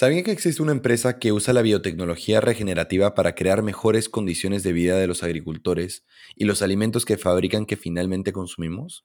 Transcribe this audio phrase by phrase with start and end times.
[0.00, 4.72] ¿Sabían que existe una empresa que usa la biotecnología regenerativa para crear mejores condiciones de
[4.72, 9.04] vida de los agricultores y los alimentos que fabrican que finalmente consumimos?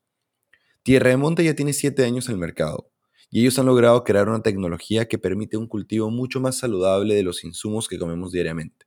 [0.84, 2.94] Tierra de Monte ya tiene 7 años en el mercado
[3.30, 7.24] y ellos han logrado crear una tecnología que permite un cultivo mucho más saludable de
[7.24, 8.86] los insumos que comemos diariamente.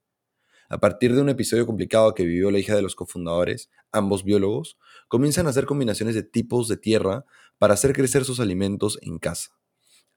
[0.70, 4.78] A partir de un episodio complicado que vivió la hija de los cofundadores, ambos biólogos,
[5.08, 7.26] comienzan a hacer combinaciones de tipos de tierra
[7.58, 9.57] para hacer crecer sus alimentos en casa.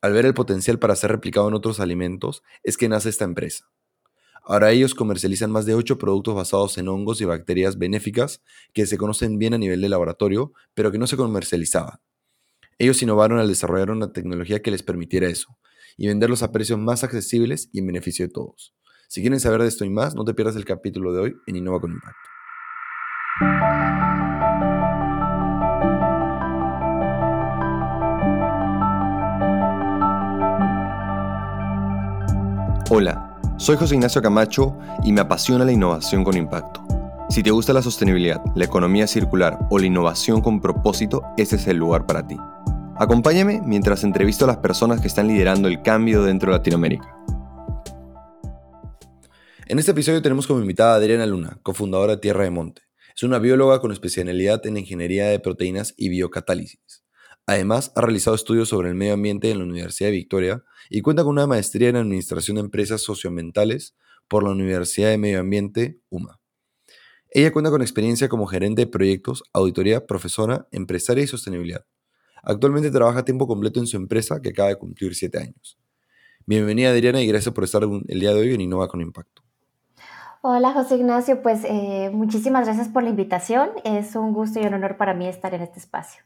[0.02, 3.70] Al ver el potencial para ser replicado en otros alimentos, es que nace esta empresa.
[4.44, 8.41] Ahora ellos comercializan más de 8 productos basados en hongos y bacterias benéficas
[8.73, 11.99] que se conocen bien a nivel de laboratorio, pero que no se comercializaban.
[12.80, 15.55] Ellos innovaron al desarrollar una tecnología que les permitiera eso,
[15.98, 18.73] y venderlos a precios más accesibles y en beneficio de todos.
[19.08, 21.58] Si quieren saber de esto y más, no te pierdas el capítulo de hoy en
[21.58, 23.80] Innova con Impacto.
[32.94, 36.86] Hola, soy José Ignacio Camacho y me apasiona la innovación con impacto.
[37.30, 41.67] Si te gusta la sostenibilidad, la economía circular o la innovación con propósito, este es
[41.67, 42.36] el lugar para ti.
[42.98, 47.16] Acompáñame mientras entrevisto a las personas que están liderando el cambio dentro de Latinoamérica.
[49.67, 52.81] En este episodio tenemos como invitada a Adriana Luna, cofundadora de Tierra de Monte.
[53.16, 57.05] Es una bióloga con especialidad en ingeniería de proteínas y biocatálisis.
[57.52, 61.23] Además, ha realizado estudios sobre el medio ambiente en la Universidad de Victoria y cuenta
[61.23, 63.93] con una maestría en Administración de Empresas Socioambientales
[64.30, 66.39] por la Universidad de Medio Ambiente, UMA.
[67.30, 71.83] Ella cuenta con experiencia como gerente de proyectos, auditoría, profesora, empresaria y sostenibilidad.
[72.41, 75.77] Actualmente trabaja a tiempo completo en su empresa que acaba de cumplir siete años.
[76.45, 79.41] Bienvenida Adriana y gracias por estar el día de hoy en Innova con Impacto.
[80.39, 83.71] Hola José Ignacio, pues eh, muchísimas gracias por la invitación.
[83.83, 86.23] Es un gusto y un honor para mí estar en este espacio.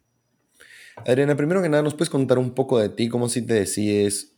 [0.98, 3.10] Adriana, primero que nada, ¿nos puedes contar un poco de ti?
[3.10, 4.36] ¿Cómo si te decides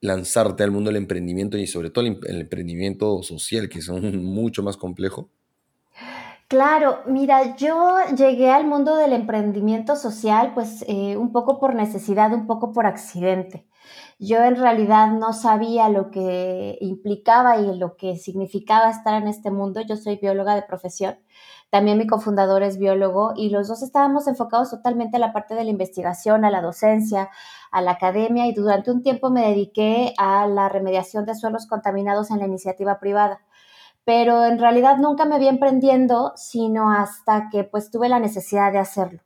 [0.00, 4.76] lanzarte al mundo del emprendimiento y sobre todo el, emprendimiento social, que es mucho más
[4.76, 5.30] complejo?
[6.46, 12.32] Claro, mira, yo llegué al mundo del emprendimiento social pues eh, un poco por necesidad,
[12.32, 13.66] un poco por accidente.
[14.18, 19.50] Yo en realidad no sabía lo que implicaba y lo que significaba estar en este
[19.50, 19.80] mundo.
[19.82, 21.18] Yo soy bióloga de profesión.
[21.70, 25.64] También mi cofundador es biólogo y los dos estábamos enfocados totalmente a la parte de
[25.64, 27.28] la investigación, a la docencia,
[27.70, 32.30] a la academia y durante un tiempo me dediqué a la remediación de suelos contaminados
[32.30, 33.42] en la iniciativa privada.
[34.04, 38.78] Pero en realidad nunca me vi emprendiendo, sino hasta que pues tuve la necesidad de
[38.78, 39.20] hacerlo.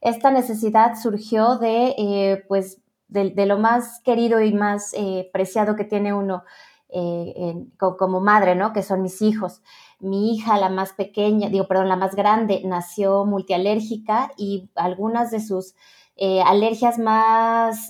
[0.00, 5.84] Esta necesidad surgió de eh, pues de, lo más querido y más eh, preciado que
[5.84, 6.44] tiene uno
[6.88, 8.72] eh, como madre, ¿no?
[8.72, 9.62] Que son mis hijos.
[10.02, 15.40] Mi hija, la más pequeña, digo, perdón, la más grande, nació multialérgica y algunas de
[15.40, 15.74] sus
[16.16, 17.88] eh, alergias más,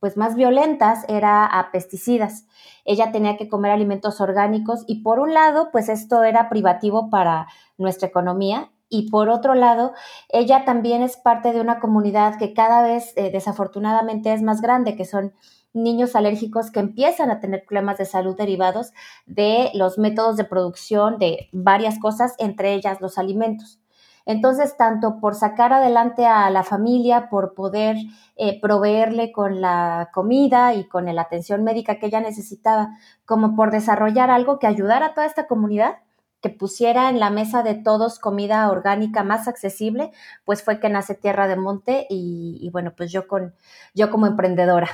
[0.00, 2.46] pues más violentas era a pesticidas.
[2.84, 7.48] Ella tenía que comer alimentos orgánicos y por un lado, pues esto era privativo para
[7.76, 9.94] nuestra economía y por otro lado,
[10.28, 14.96] ella también es parte de una comunidad que cada vez eh, desafortunadamente es más grande,
[14.96, 15.32] que son
[15.74, 18.92] niños alérgicos que empiezan a tener problemas de salud derivados
[19.26, 23.78] de los métodos de producción de varias cosas, entre ellas los alimentos.
[24.24, 27.96] Entonces, tanto por sacar adelante a la familia, por poder
[28.36, 32.90] eh, proveerle con la comida y con la atención médica que ella necesitaba,
[33.24, 35.96] como por desarrollar algo que ayudara a toda esta comunidad,
[36.40, 40.10] que pusiera en la mesa de todos comida orgánica más accesible,
[40.44, 43.54] pues fue que nace Tierra de Monte y, bueno, pues yo, con,
[43.94, 44.88] yo como emprendedora.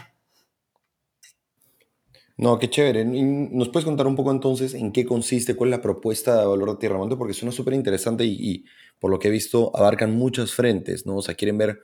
[2.39, 3.05] No, qué chévere.
[3.05, 6.71] ¿Nos puedes contar un poco entonces en qué consiste, cuál es la propuesta de valor
[6.71, 7.17] de Tierra de Monte?
[7.17, 8.65] Porque suena súper interesante y,
[9.01, 11.17] por lo que he visto abarcan muchos frentes, ¿no?
[11.17, 11.81] O sea, quieren ver,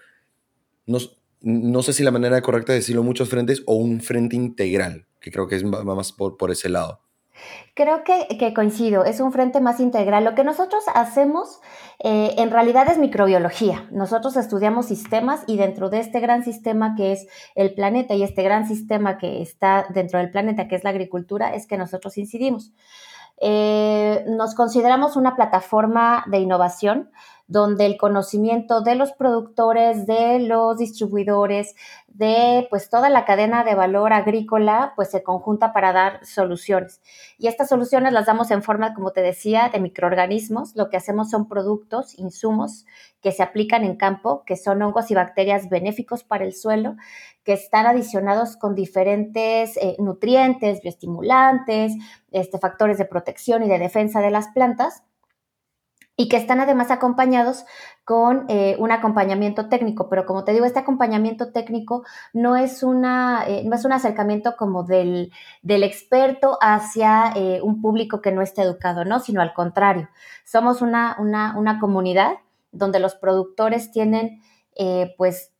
[0.86, 0.98] no,
[1.40, 5.32] no sé si la manera correcta de decirlo, muchos frentes o un frente integral, que
[5.32, 7.03] creo que es más por, por ese lado.
[7.74, 10.24] Creo que, coincido, es un frente más integral.
[10.24, 11.60] Lo que nosotros hacemos
[11.98, 13.88] eh, en realidad es microbiología.
[13.90, 18.42] Nosotros estudiamos sistemas y dentro de este gran sistema que es el planeta y este
[18.42, 22.72] gran sistema que está dentro del planeta que es la agricultura es que nosotros incidimos.
[23.40, 27.10] Eh, nos consideramos una plataforma de innovación
[27.46, 31.74] donde el conocimiento de los productores, de los distribuidores,
[32.08, 37.02] de pues toda la cadena de valor agrícola, pues se conjunta para dar soluciones.
[37.38, 40.74] Y estas soluciones las damos en forma, como te decía, de microorganismos.
[40.76, 42.86] Lo que hacemos son productos, insumos
[43.20, 46.96] que se aplican en campo, que son hongos y bacterias benéficos para el suelo,
[47.42, 51.92] que están adicionados con diferentes eh, nutrientes, bioestimulantes,
[52.30, 55.02] este, factores de protección y de defensa de las plantas
[56.16, 57.64] y que están además acompañados
[58.04, 63.44] con eh, un acompañamiento técnico, pero como te digo, este acompañamiento técnico no es, una,
[63.48, 65.32] eh, no es un acercamiento como del,
[65.62, 69.18] del experto hacia eh, un público que no esté educado, ¿no?
[69.20, 70.08] Sino al contrario,
[70.44, 72.34] somos una, una, una comunidad
[72.70, 74.40] donde los productores tienen
[75.16, 75.52] pues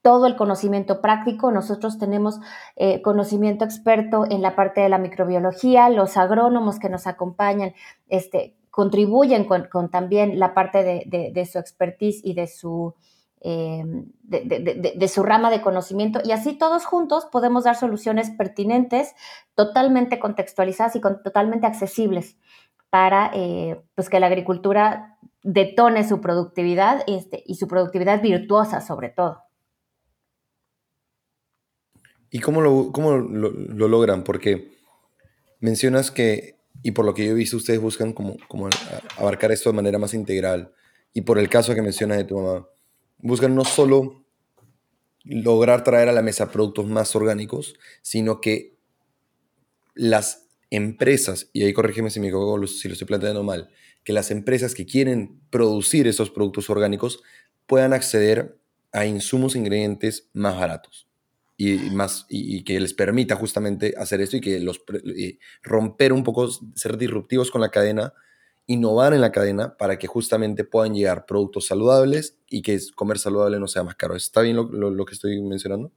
[0.00, 1.52] todo el conocimiento práctico.
[1.52, 2.40] Nosotros tenemos
[3.04, 7.74] conocimiento experto en la parte de la microbiología, los agrónomos que nos acompañan,
[8.08, 12.94] este, contribuyen con, también la parte de, su expertise y de su,
[13.42, 16.20] em, de, su rama de conocimiento.
[16.24, 19.14] Y así todos juntos podemos dar soluciones pertinentes,
[19.54, 22.38] totalmente contextualizadas y totalmente accesibles
[22.88, 29.10] para eh, pues que la agricultura detone su productividad este, y su productividad virtuosa sobre
[29.10, 29.42] todo.
[32.30, 34.24] ¿Y cómo lo, cómo lo logran?
[34.24, 34.72] Porque
[35.60, 38.68] mencionas que y por lo que yo he visto, ustedes buscan como, como
[39.16, 40.72] abarcar esto de manera más integral.
[41.14, 42.66] Y por el caso que mencionas de tu mamá,
[43.18, 44.24] buscan no solo
[45.24, 48.76] lograr traer a la mesa productos más orgánicos, sino que
[49.94, 53.68] las empresas, y ahí corrígeme si me equivoco, si lo estoy planteando mal,
[54.02, 57.22] que las empresas que quieren producir esos productos orgánicos
[57.66, 58.58] puedan acceder
[58.90, 61.11] a insumos e ingredientes más baratos
[61.56, 64.82] y, más, y, que les permita justamente hacer esto y que los
[65.62, 68.14] romper un poco, ser disruptivos con la cadena,
[68.66, 73.58] innovar en la cadena para que justamente puedan llegar productos saludables y que comer saludable
[73.58, 74.16] no sea más caro.
[74.16, 75.92] ¿Está bien lo, lo que estoy mencionando?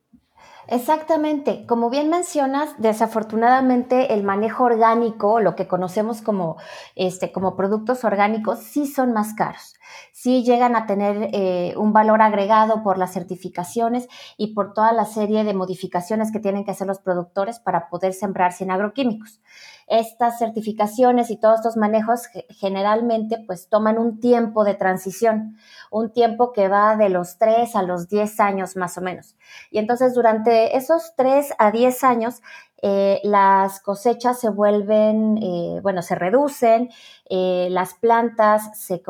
[0.67, 1.65] Exactamente.
[1.67, 6.57] Como bien mencionas, desafortunadamente el manejo orgánico, lo que conocemos como,
[6.95, 9.75] este, como productos orgánicos, sí son más caros.
[10.11, 14.07] Sí llegan a tener eh, un valor agregado por las certificaciones
[14.37, 18.13] y por toda la serie de modificaciones que tienen que hacer los productores para poder
[18.13, 19.41] sembrar sin agroquímicos.
[19.87, 25.57] Estas certificaciones y todos estos manejos generalmente pues toman un tiempo de transición,
[25.91, 29.35] un tiempo que va de los 3 a los 10 años más o menos.
[29.69, 32.41] Y entonces durante esos 3 a 10 años
[32.87, 36.89] eh, las cosechas se vuelven, eh, bueno, se reducen,
[37.27, 39.01] eh, las plantas se,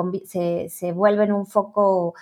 [0.69, 2.13] se, vuelven un foco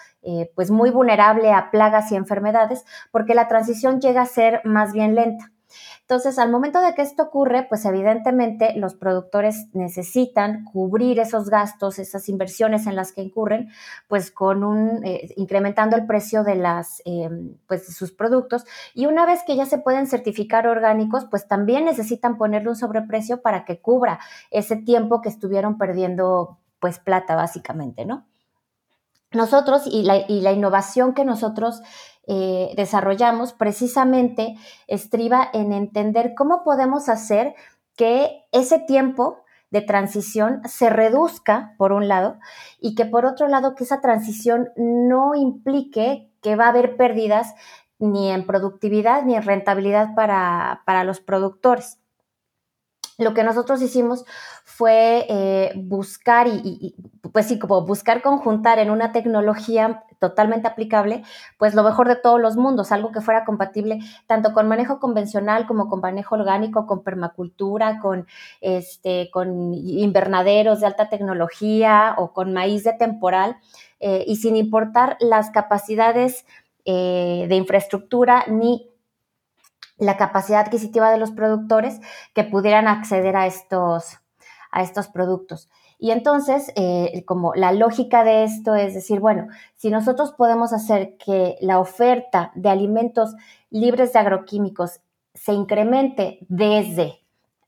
[0.56, 5.14] pues muy vulnerable a plagas y enfermedades porque la transición llega a ser más bien
[5.14, 5.53] lenta.
[6.02, 12.00] Entonces, al momento de que esto ocurre, pues evidentemente los productores necesitan cubrir esos gastos,
[12.00, 13.70] esas inversiones en las que incurren,
[14.08, 17.30] pues con un, eh, incrementando el precio de las, eh,
[17.68, 18.66] pues sus productos.
[18.94, 23.42] Y una vez que ya se pueden certificar orgánicos, pues también necesitan ponerle un sobreprecio
[23.42, 24.20] para que cubra
[24.52, 28.26] ese tiempo que estuvieron perdiendo, pues plata básicamente, ¿no?
[29.34, 31.82] Nosotros y la, y la innovación que nosotros
[32.28, 34.56] eh, desarrollamos precisamente
[34.88, 37.54] estriba en entender cómo podemos hacer
[37.96, 42.38] que ese tiempo de transición se reduzca, por un lado,
[42.80, 47.56] y que por otro lado, que esa transición no implique que va a haber pérdidas
[47.98, 52.03] ni en productividad ni en rentabilidad para, para los productores.
[53.18, 54.26] Lo que nosotros hicimos
[54.64, 56.96] fue eh, buscar y,
[57.32, 61.24] pues sí, como buscar conjuntar en una tecnología totalmente aplicable,
[61.58, 65.68] pues lo mejor de todos los mundos, algo que fuera compatible tanto con manejo convencional
[65.68, 68.26] como con manejo orgánico, con permacultura, con,
[68.62, 73.58] este, con invernaderos de alta tecnología o con maíz de temporal,
[74.00, 76.46] eh, y sin importar las capacidades
[76.86, 78.93] eh, de infraestructura ni
[80.04, 82.00] la capacidad adquisitiva de los productores
[82.34, 84.20] que pudieran acceder a estos,
[84.72, 85.70] a estos productos.
[85.98, 91.16] Y entonces, eh, como la lógica de esto es decir, bueno, si nosotros podemos hacer
[91.18, 93.36] que la oferta de alimentos
[93.70, 95.00] libres de agroquímicos
[95.34, 97.23] se incremente desde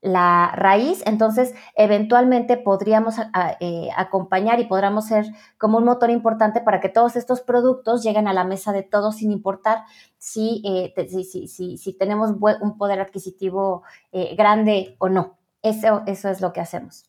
[0.06, 3.16] la raíz, entonces eventualmente podríamos
[3.60, 5.26] eh, acompañar y podríamos ser
[5.58, 9.16] como un motor importante para que todos estos productos lleguen a la mesa de todos
[9.16, 9.82] sin importar
[10.16, 13.82] si, eh, si, tenemos un poder adquisitivo
[14.12, 15.38] eh, grande o no.
[15.62, 17.04] Eso, eso es lo que hacemos.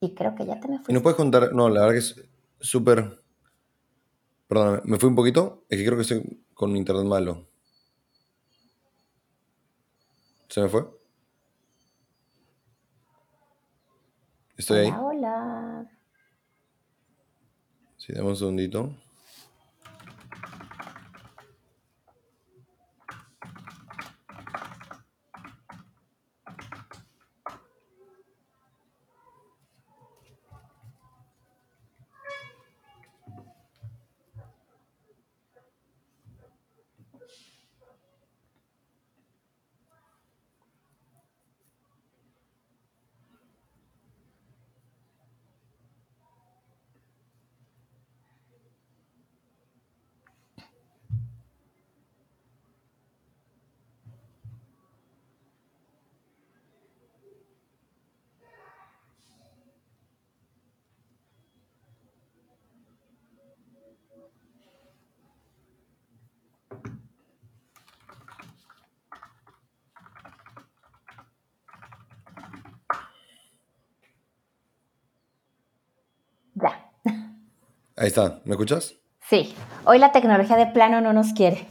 [0.00, 0.86] Y creo que ya te me fui.
[0.88, 1.52] ¿Y nos puedes contar?
[1.52, 2.28] No, la verdad que es
[2.60, 3.22] súper...
[4.48, 5.64] Perdóname, ¿me fui un poquito?
[5.68, 7.46] Es que creo que estoy con internet malo.
[10.48, 10.86] ¿Se me fue?
[14.56, 14.90] ¿Estoy ahí?
[14.98, 15.90] Hola.
[17.96, 18.90] Sí, dame un segundito.
[78.06, 78.94] Ahí está, ¿me escuchas?
[79.28, 79.52] Sí,
[79.84, 81.66] hoy la tecnología de plano no nos quiere.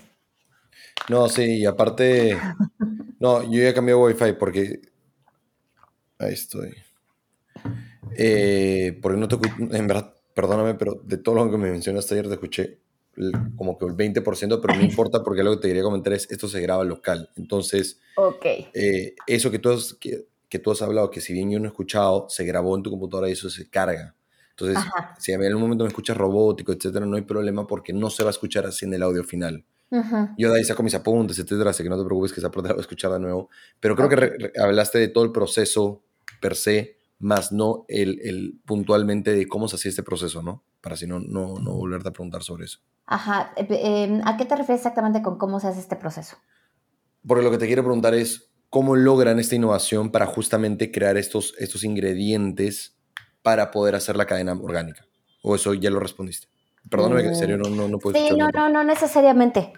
[1.08, 2.38] No, sí, y aparte,
[3.22, 4.82] no, yo ya cambié Wi-Fi porque,
[6.20, 6.74] ahí estoy.
[8.18, 9.38] Eh, porque no te,
[9.78, 12.80] en verdad, perdóname, pero de todo lo que me mencionaste ayer te escuché
[13.56, 16.50] como que el 20%, pero no importa porque lo que te quería comentar es, esto
[16.50, 17.30] se graba local.
[17.38, 18.68] Entonces, okay.
[18.74, 21.66] Eh, eso que tú, has, que, que, tú has hablado, que si bien yo no
[21.68, 24.16] he escuchado, se grabó en tu computadora y eso se carga.
[24.58, 24.84] Entonces,
[25.20, 28.30] si en algún momento me escuchas robótico, etcétera, no hay problema porque no se va
[28.30, 29.66] a escuchar así en el audio final.
[30.38, 32.68] Yo de ahí saco mis apuntes, etcétera, así que no te preocupes que esa parte
[32.70, 33.50] la voy a escuchar de nuevo.
[33.80, 36.04] Pero creo que hablaste de todo el proceso
[36.42, 40.64] per se, más no el, el, puntualmente de cómo se hacía este proceso, ¿no?
[40.82, 42.80] Para así no, no, no volverte a preguntar sobre eso.
[43.06, 43.54] Ajá.
[43.56, 46.38] Eh, em, ¿A qué te refieres exactamente con cómo se hace este proceso?
[47.26, 51.56] Porque lo que te quiero preguntar es cómo logran esta innovación para justamente crear estos,
[51.58, 52.95] estos ingredientes
[53.46, 55.06] para poder hacer la cadena orgánica.
[55.44, 56.48] ¿O eso ya lo respondiste?
[56.90, 59.72] Perdóname, en serio, no, no, no puedo Sí, no, no, no necesariamente.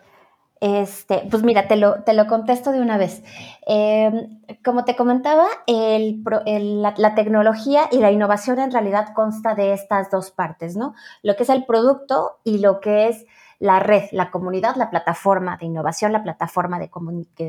[0.62, 3.24] Este, pues mira, te lo, te lo contesto de una vez.
[3.65, 9.74] Em, como te comentaba, el, la, la, tecnología y la innovación en realidad consta de
[9.74, 10.95] estas dos partes, ¿no?
[11.21, 13.25] Lo que es el producto y lo que es
[13.59, 16.89] la red, la comunidad, la plataforma de innovación, la plataforma de,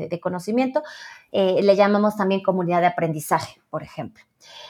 [0.09, 0.83] de conocimiento,
[1.31, 4.23] eh, le llamamos también comunidad de aprendizaje, por ejemplo.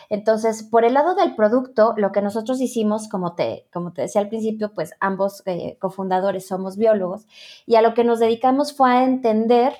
[0.10, 4.22] Entonces, por el lado del producto, lo que nosotros hicimos, como te, como te decía
[4.22, 7.28] al principio, pues ambos eh, cofundadores somos biólogos
[7.66, 9.74] y a lo que nos dedicamos fue a entender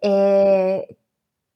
[0.00, 0.96] eh,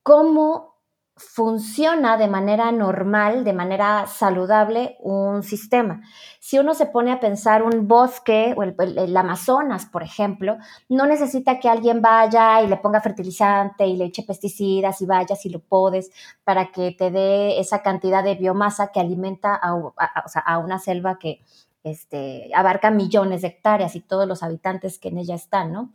[0.02, 0.75] cómo
[1.16, 6.02] funciona de manera normal, de manera saludable un sistema.
[6.40, 10.58] Si uno se pone a pensar un bosque o el, Amazonas, por ejemplo,
[10.90, 15.46] no necesita que alguien vaya y le ponga fertilizante y le eche pesticidas y vayas
[15.46, 16.10] y lo podes
[16.44, 21.40] para que te dé esa cantidad de biomasa que alimenta a, una selva que
[21.82, 25.92] este, abarca millones de hectáreas y todos los habitantes que en ella están, ¿no?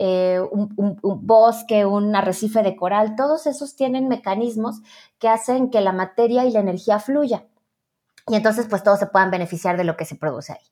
[0.00, 4.80] Eh, un, bosque, un arrecife de coral, todos esos tienen mecanismos
[5.18, 7.46] que hacen que la materia y la energía fluya.
[8.28, 10.66] Y entonces, pues todos se puedan beneficiar de lo que se produce ahí.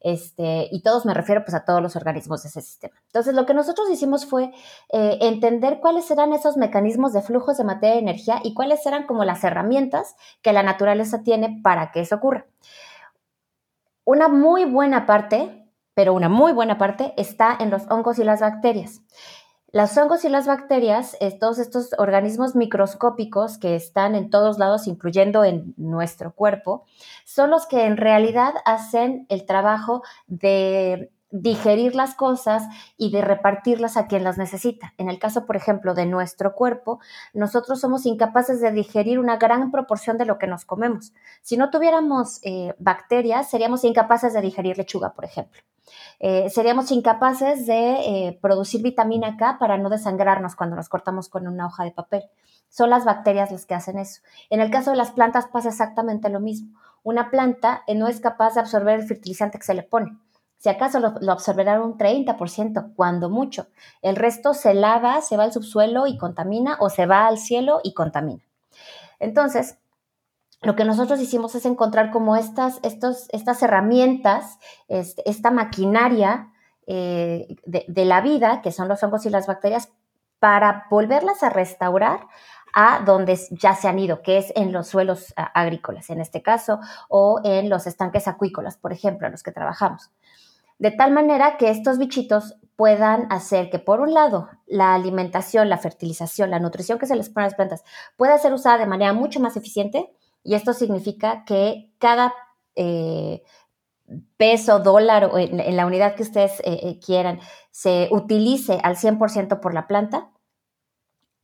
[0.00, 2.94] Este, y todos me refiero pues a todos los organismos de ese sistema.
[3.06, 4.52] Entonces, lo que nosotros hicimos fue
[4.92, 9.06] eh, entender cuáles eran esos mecanismos de flujos de materia y energía y cuáles eran
[9.06, 12.46] como las herramientas que la naturaleza tiene para que eso ocurra.
[14.04, 15.65] Una muy buena parte
[15.96, 19.00] pero una muy buena parte está en los hongos y las bacterias.
[19.72, 25.42] Los hongos y las bacterias, todos estos organismos microscópicos que están en todos lados, incluyendo
[25.42, 26.84] en nuestro cuerpo,
[27.24, 32.64] son los que en realidad hacen el trabajo de digerir las cosas
[32.96, 34.94] y de repartirlas a quien las necesita.
[34.96, 37.00] En el caso, por ejemplo, de nuestro cuerpo,
[37.34, 41.12] nosotros somos incapaces de digerir una gran proporción de lo que nos comemos.
[41.42, 45.60] Si no tuviéramos eh, bacterias, seríamos incapaces de digerir lechuga, por ejemplo.
[46.18, 51.46] Eh, seríamos incapaces de eh, producir vitamina K para no desangrarnos cuando nos cortamos con
[51.46, 52.24] una hoja de papel.
[52.68, 54.22] Son las bacterias las que hacen eso.
[54.50, 56.78] En el caso de las plantas pasa exactamente lo mismo.
[57.02, 60.18] Una planta no es capaz de absorber el fertilizante que se le pone
[60.58, 63.68] si acaso lo, lo, absorberán un 30%, cuando mucho.
[64.02, 67.80] El resto se lava, se va al subsuelo y contamina o se va al cielo
[67.84, 68.42] y contamina.
[69.18, 69.78] Entonces,
[70.62, 74.58] lo que nosotros hicimos es encontrar como estas, estos, estas herramientas,
[74.88, 76.52] este, esta maquinaria
[76.86, 79.90] eh, de, de la vida, que son los hongos y las bacterias,
[80.38, 82.26] para volverlas a restaurar
[82.72, 86.78] a donde ya se han ido, que es en los suelos agrícolas, en este caso,
[87.08, 90.10] o en los estanques acuícolas, por ejemplo, en los que trabajamos
[90.78, 95.78] de tal manera que estos bichitos puedan hacer que, por un lado, la alimentación, la
[95.78, 97.84] fertilización, la nutrición que se les pone a las plantas
[98.16, 102.34] pueda ser usada de manera mucho más eficiente y esto significa que cada
[102.76, 103.42] eh,
[104.36, 107.40] peso, dólar o en, la unidad que ustedes eh, eh, quieran
[107.70, 110.30] se utilice al 100% por la planta.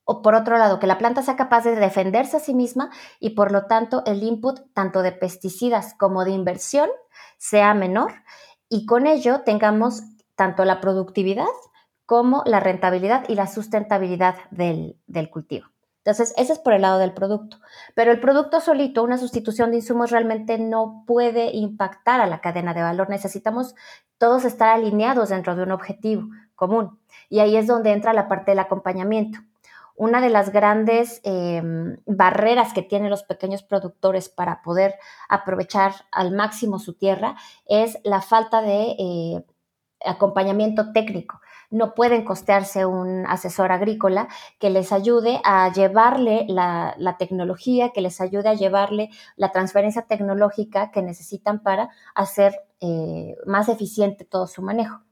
[0.04, 3.30] O por otro lado, que la planta sea capaz de defenderse a sí misma y
[3.30, 6.90] por lo tanto el input tanto de pesticidas como de inversión
[7.38, 8.12] sea menor
[8.72, 10.02] y con ello tengamos
[10.34, 11.44] tanto la productividad
[12.06, 14.96] como la rentabilidad y la sustentabilidad del,
[15.30, 15.66] cultivo.
[15.98, 17.58] Entonces, ese es por el lado del producto.
[17.94, 22.72] Pero el producto solito, una sustitución de insumos realmente no puede impactar a la cadena
[22.72, 23.10] de valor.
[23.10, 23.74] Necesitamos
[24.16, 26.98] todos estar alineados dentro de un objetivo común.
[27.28, 29.38] Y ahí es donde entra la parte del acompañamiento
[30.02, 34.96] una de las grandes em, barreras que tienen los pequeños productores para poder
[35.28, 39.44] aprovechar al máximo su tierra es la falta de eh,
[40.04, 41.40] acompañamiento técnico.
[41.70, 44.26] No pueden costearse un asesor agrícola
[44.58, 50.90] que les ayude a llevarle la, tecnología, que les ayude a llevarle la transferencia tecnológica
[50.90, 55.02] que necesitan para hacer eh, más eficiente todo su manejo.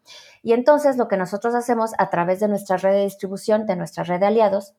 [0.42, 4.02] Y entonces lo que nosotros hacemos a través de nuestra red de distribución, de nuestra
[4.02, 4.74] red de aliados,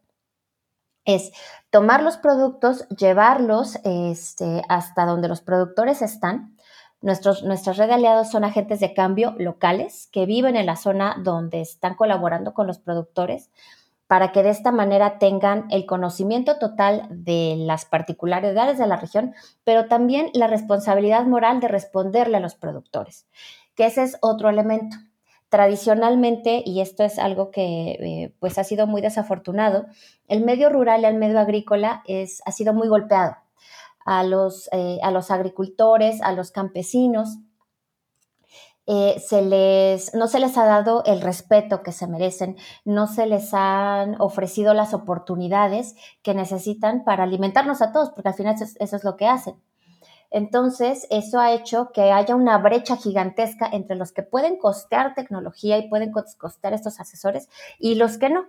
[1.06, 1.32] es
[1.70, 6.58] tomar los productos, llevarlos este, hasta donde los productores están.
[7.00, 11.16] Nuestros, nuestra red de aliados son agentes de cambio locales que viven en la zona
[11.24, 13.50] donde están colaborando con los productores
[14.12, 19.34] para que de esta manera tengan el conocimiento total de las particularidades de la región,
[19.64, 23.26] pero también la responsabilidad moral de responderle a los productores,
[23.74, 24.98] que ese es otro elemento.
[25.48, 29.86] Tradicionalmente, y esto es algo que eh, pues ha sido muy desafortunado,
[30.28, 33.38] el medio rural y el medio agrícola es, ha sido muy golpeado.
[34.04, 37.38] A los, eh, a los agricultores, a los campesinos,
[38.94, 43.26] eh, se les, no se les ha dado el respeto que se merecen, no se
[43.26, 48.96] les han ofrecido las oportunidades que necesitan para alimentarnos a todos, porque al final eso
[48.98, 49.56] es lo que hacen.
[50.30, 55.78] Entonces, eso ha hecho que haya una brecha gigantesca entre los que pueden costear tecnología
[55.78, 57.48] y pueden costear estos asesores
[57.80, 58.46] y los que no.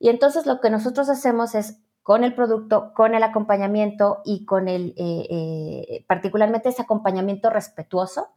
[0.00, 4.66] Y entonces lo que nosotros hacemos es con el producto, con el acompañamiento y con
[4.66, 8.30] el, eh, eh, particularmente ese acompañamiento respetuoso,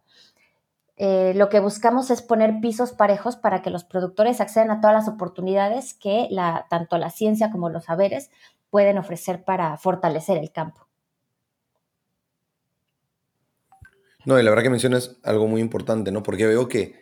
[0.95, 4.95] eh, lo que buscamos es poner pisos parejos para que los productores accedan a todas
[4.95, 6.29] las oportunidades que
[6.69, 8.29] tanto la ciencia como los saberes
[8.69, 10.87] pueden ofrecer para fortalecer el campo.
[14.25, 16.23] No, y la verdad que mencionas algo muy importante, ¿no?
[16.23, 16.95] Porque veo que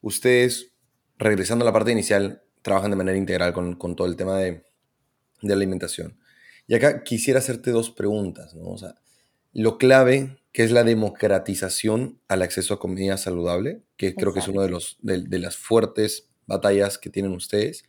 [0.00, 0.72] ustedes,
[1.16, 4.62] regresando a la parte inicial, trabajan de manera integral con, todo el tema de,
[5.42, 6.18] de, alimentación.
[6.66, 8.68] Y acá quisiera hacerte dos preguntas, ¿no?
[8.68, 8.94] O sea,
[9.52, 14.48] lo clave que es la democratización al acceso a comida saludable, que creo que es
[14.48, 17.84] una de, los, de, las fuertes batallas que tienen ustedes,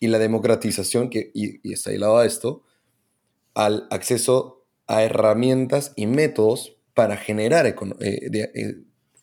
[0.00, 2.62] y la democratización, que, y, está ahí lado a esto,
[3.52, 8.74] al acceso a herramientas y métodos para generar eh, eh,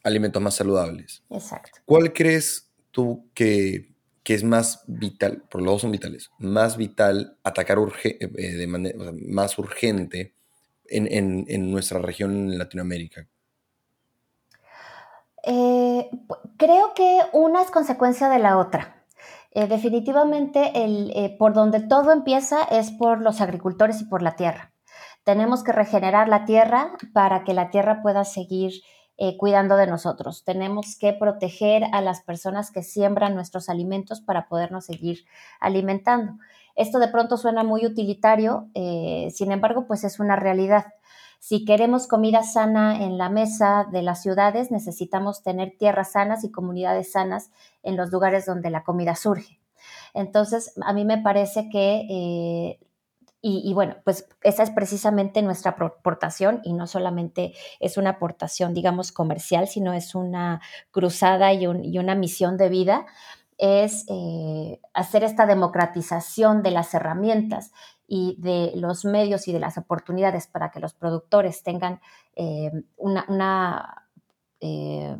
[0.04, 1.24] alimentos más saludables.
[1.32, 1.80] Exacto.
[1.86, 7.80] ¿Cuál crees tú que, es más vital, por los dos son vitales, más vital atacar
[8.04, 10.36] eh, de manera más urgente
[10.92, 13.28] en, nuestra región en Latinoamérica?
[16.58, 19.04] creo que una es consecuencia de la otra.
[19.54, 24.72] definitivamente, el, por donde todo empieza es por los agricultores y por la tierra.
[25.24, 28.74] Tenemos que regenerar la tierra para que la tierra pueda seguir
[29.24, 30.44] eh, cuidando de nosotros.
[30.44, 35.26] Tenemos que proteger a las personas que siembran nuestros alimentos para podernos seguir
[35.60, 36.40] alimentando.
[36.82, 40.88] Esto de pronto suena muy utilitario, eh, sin embargo, pues es una realidad.
[41.40, 46.52] Si queremos comida sana en la mesa de las ciudades, necesitamos tener tierras sanas y
[46.52, 47.52] comunidades sanas
[47.84, 49.60] en los lugares donde la comida surge.
[50.16, 52.80] Entonces, a mí me parece que eh,
[53.44, 59.12] y, bueno, pues esa es precisamente nuestra aportación y no solamente es una aportación, digamos,
[59.12, 63.08] comercial, sino es una cruzada y, una misión de vida,
[63.62, 67.72] es eh, hacer esta democratización de las herramientas
[68.08, 72.02] y de los medios y de las oportunidades para que los productores tengan
[72.36, 74.08] eh, una,
[74.62, 75.16] eh,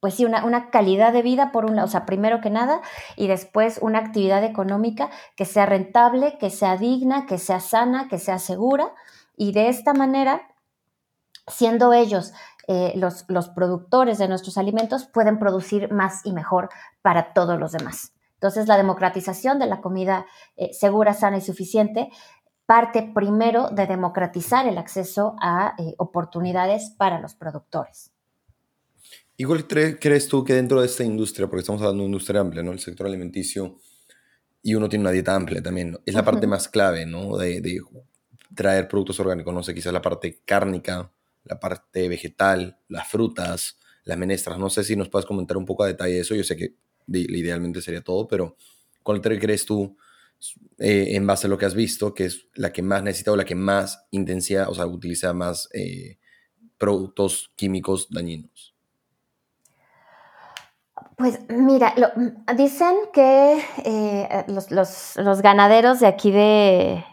[0.00, 2.82] pues sí, una, calidad de vida por un lado, o sea, primero que nada,
[3.16, 8.18] y después una actividad económica que sea rentable, que sea digna, que sea sana, que
[8.18, 8.92] sea segura,
[9.34, 10.42] y de esta manera,
[11.46, 12.34] siendo ellos
[12.68, 16.68] eh, los, los, productores de nuestros alimentos, pueden producir más y mejor
[17.02, 18.12] para todos los demás.
[18.34, 20.26] Entonces, la democratización de la comida
[20.56, 22.10] eh, segura, sana y suficiente
[22.68, 28.12] parte primero de democratizar el acceso a eh, oportunidades para los productores.
[29.38, 32.62] ¿Y cuál crees tú que dentro de esta industria, porque estamos hablando de industria amplia,
[32.62, 32.72] ¿no?
[32.72, 33.76] El sector alimenticio,
[34.62, 37.38] y uno tiene una dieta amplia también, es la parte más clave, ¿no?
[37.38, 37.80] De,
[38.54, 41.10] traer productos orgánicos, no sé, quizás la parte cárnica,
[41.48, 45.84] la parte vegetal, las frutas, las menestras, no sé si nos puedes comentar un poco
[45.84, 46.74] a detalle eso, yo sé que
[47.08, 48.56] idealmente sería todo, pero
[49.02, 49.96] ¿cuál crees tú,
[50.78, 53.36] eh, en base a lo que has visto, que es la que más necesita o
[53.36, 56.18] la que más intensidad, o sea, utiliza más eh,
[56.78, 58.74] productos químicos dañinos?
[61.16, 61.94] Pues mira,
[62.56, 67.04] dicen que eh, los, ganaderos de aquí de,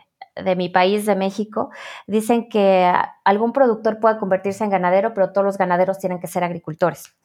[0.55, 1.69] mi país, de México,
[2.07, 2.91] dicen que
[3.23, 7.15] algún productor puede convertirse en ganadero, pero todos los ganaderos tienen que ser agricultores.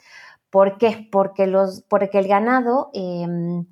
[0.51, 1.09] ¿Por qué?
[1.11, 3.67] Porque, los, porque el ganado em,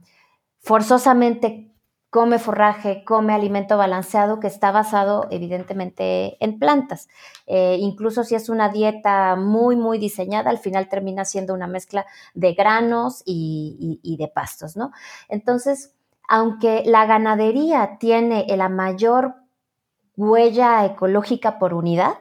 [0.61, 1.69] forzosamente
[2.11, 7.09] come forraje, come alimento balanceado que está basado evidentemente en plantas.
[7.47, 12.07] Eh, incluso si es una dieta muy, muy diseñada, al final termina siendo una mezcla
[12.35, 14.91] de granos y, de pastos, ¿no?
[15.29, 15.95] Entonces,
[16.29, 19.35] aunque la ganadería tiene la mayor
[20.17, 22.19] huella ecológica por unidad,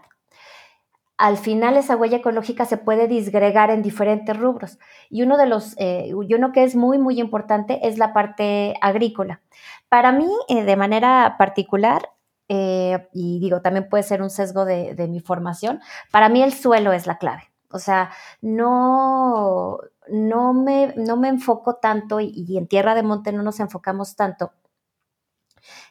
[1.17, 4.78] al final esa huella ecológica se puede disgregar en diferentes rubros.
[5.10, 8.76] Y uno de los, eh, y uno que es muy, muy importante es la parte
[8.82, 9.41] agrícola.
[9.89, 12.12] Para mí, eh, de manera particular,
[12.50, 16.93] eh, y digo, también puede ser un sesgo de, mi formación, para mí el suelo
[16.93, 17.52] es la clave.
[17.72, 23.43] O sea, no, no, me, no me enfoco tanto y, en Tierra de Monte no
[23.43, 24.52] nos enfocamos tanto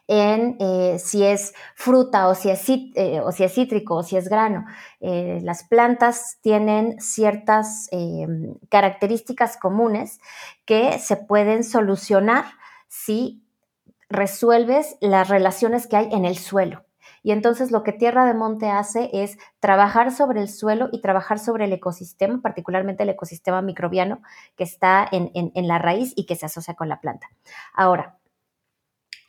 [0.09, 4.17] en eh, si es fruta o si es, eh, o si es cítrico o si
[4.17, 4.65] es grano.
[5.01, 7.89] Eh, las plantas tienen ciertas
[8.69, 10.21] características comunes
[10.65, 12.45] que se pueden solucionar
[12.89, 13.43] si
[14.09, 16.86] resuelves las relaciones que hay en el suelo.
[17.27, 21.41] Y entonces lo que Tierra de Monte hace es trabajar sobre el suelo y trabajar
[21.41, 24.23] sobre el ecosistema, particularmente el ecosistema microbiano
[24.55, 27.27] que está en, en la raíz y que se asocia con la planta.
[27.75, 28.17] Ahora,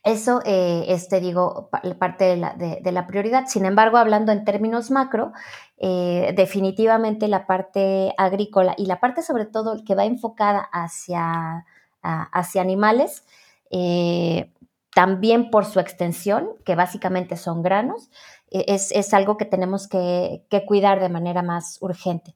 [0.04, 3.48] eso eh, es, te digo, parte de la, prioridad.
[3.48, 5.34] Sin embargo, hablando en términos macro,
[5.80, 11.66] eh, definitivamente la parte agrícola y la parte sobre todo que va enfocada hacia,
[12.04, 13.26] hacia animales,
[13.72, 14.54] eh,
[14.98, 18.10] también por su extensión, que básicamente son granos,
[18.50, 22.34] es, algo que tenemos que, cuidar de manera más urgente.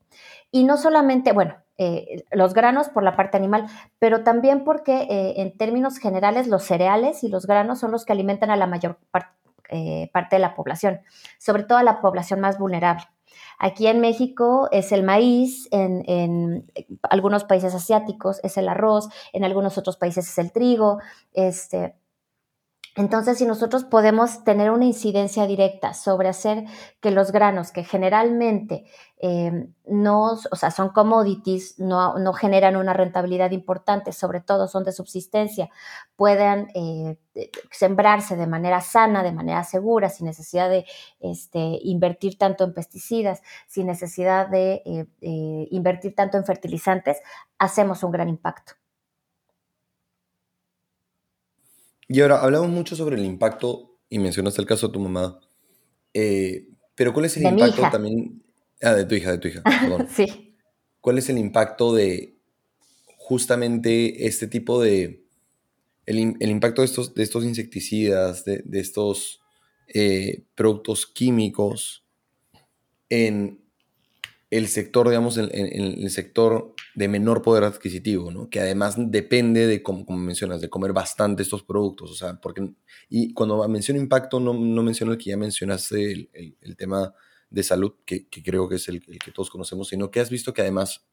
[0.52, 3.65] Y no solamente, bueno, eh, los granos por la parte animal,
[3.97, 8.13] pero también porque eh, en términos generales los cereales y los granos son los que
[8.13, 9.00] alimentan a la mayor
[9.69, 11.02] eh, parte de la población,
[11.39, 13.06] sobre todo a la población más vulnerable.
[13.58, 16.71] Aquí en México es el maíz, en, en,
[17.10, 21.00] algunos países asiáticos es el arroz, en algunos otros países es el trigo,
[21.34, 21.95] este,
[22.95, 26.65] entonces, si nosotros podemos tener una incidencia directa sobre hacer
[26.99, 28.84] que los granos que generalmente
[29.17, 34.84] em, no, o sea, son commodities, no, no, generan una rentabilidad importante, sobre todo son
[34.84, 35.69] de subsistencia,
[36.17, 37.17] puedan eh,
[37.71, 40.86] sembrarse de manera sana, de manera segura, sin necesidad de
[41.21, 47.19] este, invertir tanto en pesticidas, sin necesidad de eh, eh, invertir tanto en fertilizantes,
[47.58, 48.80] hacemos un gran impacto.
[52.13, 55.39] Y ahora, hablamos mucho sobre el impacto, y mencionaste el caso de tu mamá,
[56.13, 58.43] eh, pero ¿cuál es el impacto también?
[58.82, 60.08] Ah, de tu hija, de tu hija, perdón.
[60.13, 60.58] sí.
[61.00, 62.36] ¿Cuál es el impacto de
[63.17, 65.24] justamente este tipo de,
[66.06, 69.39] el, impacto de estos, de estos insecticidas, de, estos
[69.88, 72.04] eh, productos químicos
[73.08, 73.61] en
[74.51, 78.49] el sector, digamos, el sector de menor poder adquisitivo, ¿no?
[78.49, 82.73] Que además depende de, como, como, mencionas, de comer bastante estos productos, o sea, porque,
[83.09, 87.13] y cuando menciono impacto, no, no menciono el que ya mencionaste, el, el, tema
[87.49, 90.29] de salud, que, que creo que es el, el, que todos conocemos, sino que has
[90.29, 91.05] visto que además,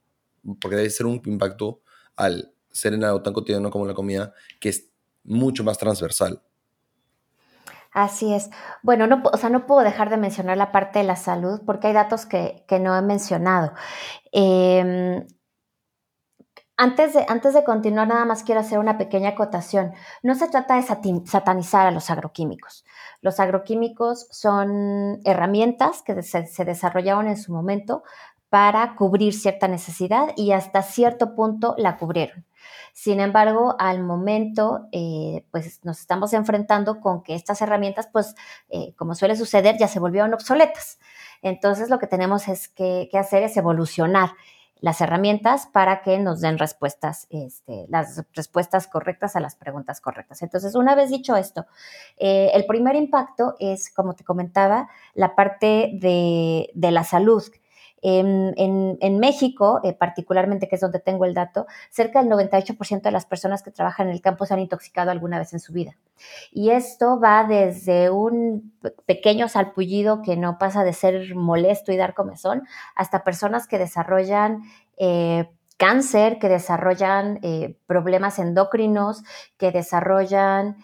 [0.61, 1.83] porque debe ser un impacto
[2.16, 4.90] al ser en algo tan cotidiano como la comida, que es
[5.22, 6.42] mucho más transversal.
[7.99, 8.49] Así es.
[8.85, 11.89] Bueno, no, o sea, no puedo dejar de mencionar la parte de la salud porque
[11.89, 13.73] hay datos que, no he mencionado.
[14.31, 15.27] Em,
[16.77, 19.95] antes de, antes de continuar, nada más quiero hacer una pequeña acotación.
[20.23, 20.85] No se trata de
[21.27, 22.85] satanizar a los agroquímicos.
[23.21, 28.05] Los agroquímicos son herramientas que se, se desarrollaron en su momento
[28.51, 32.45] para cubrir cierta necesidad y hasta cierto punto la cubrieron.
[32.93, 38.35] Sin embargo, al momento, eh, pues nos estamos enfrentando con que estas herramientas, pues,
[38.71, 40.99] eh, como suele suceder, ya se volvieron obsoletas.
[41.41, 44.31] Entonces, lo que tenemos es que, hacer es evolucionar
[44.81, 50.43] las herramientas para que nos den respuestas, este, las respuestas correctas a las preguntas correctas.
[50.43, 51.67] Entonces, una vez dicho esto,
[52.17, 57.45] eh, el primer impacto es, como te comentaba, la parte de, de la salud.
[58.03, 63.27] En, México, eh, particularmente, que es donde tengo el dato, cerca del 98% de las
[63.27, 65.97] personas que trabajan en el campo se han intoxicado alguna vez en su vida.
[66.53, 68.73] Y esto va desde un
[69.07, 72.63] pequeño salpullido que no pasa de ser molesto y dar comezón,
[72.95, 74.63] hasta personas que desarrollan...
[74.97, 79.23] Eh, cáncer, que desarrollan eh, problemas endocrinos,
[79.59, 80.77] que desarrollan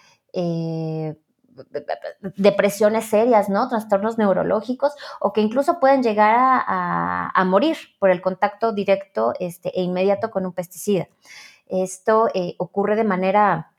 [2.37, 3.69] depresiones serias, ¿no?
[3.69, 9.83] Trastornos neurológicos o que incluso pueden llegar a, morir por el contacto directo este, e
[9.83, 11.09] inmediato con un pesticida.
[11.67, 13.75] Esto eh, ocurre de manera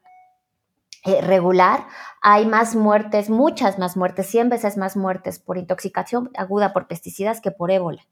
[1.07, 1.85] eh, regular.
[2.21, 7.41] Hay más muertes, muchas más muertes, 100 veces más muertes por intoxicación aguda por pesticidas
[7.41, 8.07] que por ébola.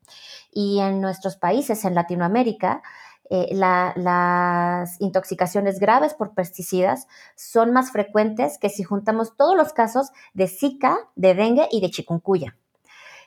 [0.51, 2.83] Y en nuestros países, en Latinoamérica,
[3.29, 10.11] eh, las intoxicaciones graves por pesticidas son más frecuentes que si juntamos todos los casos
[10.33, 12.57] de Zika, de dengue y de chikungunya.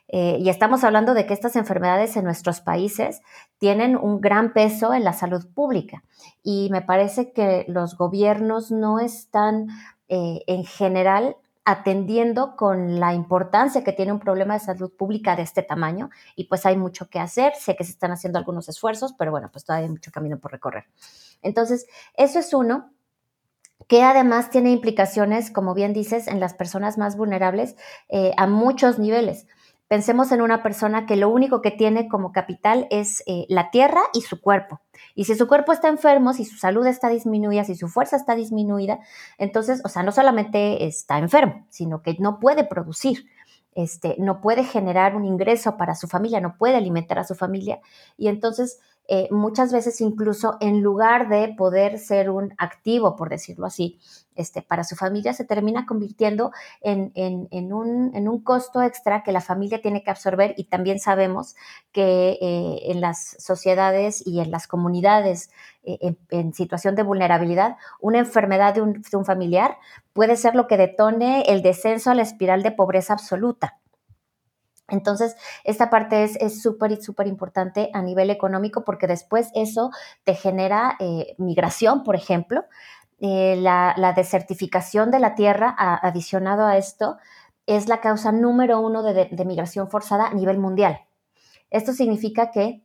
[0.09, 3.23] Eh, y estamos hablando de que estas enfermedades en nuestros países
[3.59, 6.05] tienen un gran peso en la salud pública.
[6.43, 9.69] Y me parece que los gobiernos no están
[10.09, 15.43] eh, en general atendiendo con la importancia que tiene un problema de salud pública de
[15.43, 19.15] este tamaño y pues hay mucho que hacer, sé que se están haciendo algunos esfuerzos,
[19.19, 20.85] pero bueno, pues todavía hay mucho camino por recorrer.
[21.43, 22.93] Entonces, eso es uno
[23.89, 27.75] que además tiene implicaciones, como bien dices, en las personas más vulnerables
[28.09, 29.49] eh, a muchos niveles.
[29.89, 34.01] Pensemos en una persona que lo único que tiene como capital es eh, la tierra
[34.13, 34.81] y su cuerpo.
[35.15, 38.35] Y si su cuerpo está enfermo, si su salud está disminuida, si su fuerza está
[38.35, 38.99] disminuida,
[39.39, 43.27] entonces, o sea, no solamente está enfermo, sino que no puede producir.
[43.77, 47.81] Este, no puede generar un ingreso para su familia, no puede alimentar a su familia.
[48.17, 53.67] Y entonces eh, muchas veces incluso en lugar de poder ser un activo, por decirlo
[53.67, 54.01] así,
[54.35, 56.51] este, para su familia, se termina convirtiendo
[56.83, 57.13] en,
[57.73, 61.55] un, costo extra que la familia tiene que absorber y también sabemos
[61.93, 65.51] que eh, en las sociedades y en las comunidades
[65.85, 69.79] eh, en, situación de vulnerabilidad, una enfermedad un, de un familiar
[70.13, 73.79] puede ser lo que detone el descenso a la espiral de pobreza absoluta.
[74.89, 79.91] Entonces, esta parte es súper, súper importante a nivel económico porque después eso
[80.25, 82.65] te genera eh, migración, por ejemplo.
[83.19, 87.17] Eh, la, desertificación de la tierra, adicionado a esto,
[87.67, 91.01] es la causa número uno de migración forzada a nivel mundial.
[91.71, 92.83] Esto significa que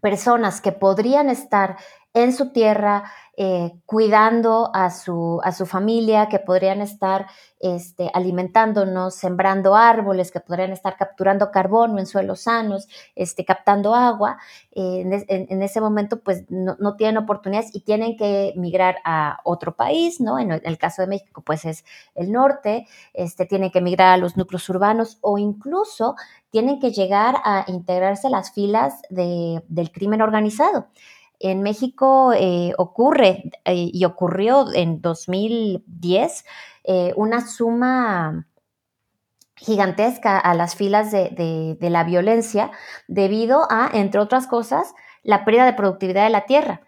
[0.00, 1.76] personas que podrían estar
[2.14, 7.26] en su tierra, eh, cuidando a su, a su, familia, que podrían estar
[7.58, 14.38] este, alimentándonos, sembrando árboles, que podrían estar capturando carbono en suelos sanos, este, captando agua,
[14.70, 20.20] eh, en, ese momento pues no, tienen oportunidades y tienen que migrar a otro país,
[20.20, 20.38] ¿no?
[20.38, 24.36] En el caso de México pues es el norte, este, tienen que migrar a los
[24.36, 26.14] núcleos urbanos o incluso
[26.50, 30.86] tienen que llegar a integrarse a las filas del crimen organizado.
[31.40, 36.44] En México eh, ocurre eh, y ocurrió en 2010
[36.84, 38.46] eh, una suma
[39.56, 42.70] gigantesca a las filas de, la violencia
[43.08, 46.82] debido a, entre otras cosas, la pérdida de productividad de la tierra.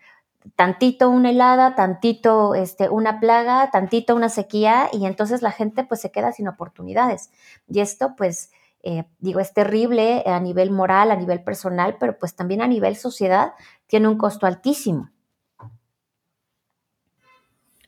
[0.55, 6.01] Tantito una helada, tantito este, una plaga, tantito una sequía y entonces la gente pues
[6.01, 7.31] se queda sin oportunidades.
[7.69, 8.51] Y esto pues
[8.89, 12.95] eh, digo, es terrible a nivel moral, a nivel personal, pero pues también a nivel
[12.95, 13.55] sociedad
[13.89, 15.11] tiene un costo altísimo.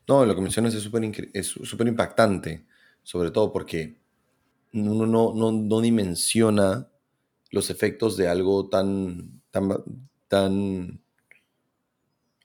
[0.08, 2.66] No, lo que mencionas es súper impactante,
[3.04, 3.96] sobre todo porque
[4.72, 6.88] uno no, no, dimensiona
[7.52, 9.68] los efectos de algo tan, tan,
[10.26, 11.00] tan,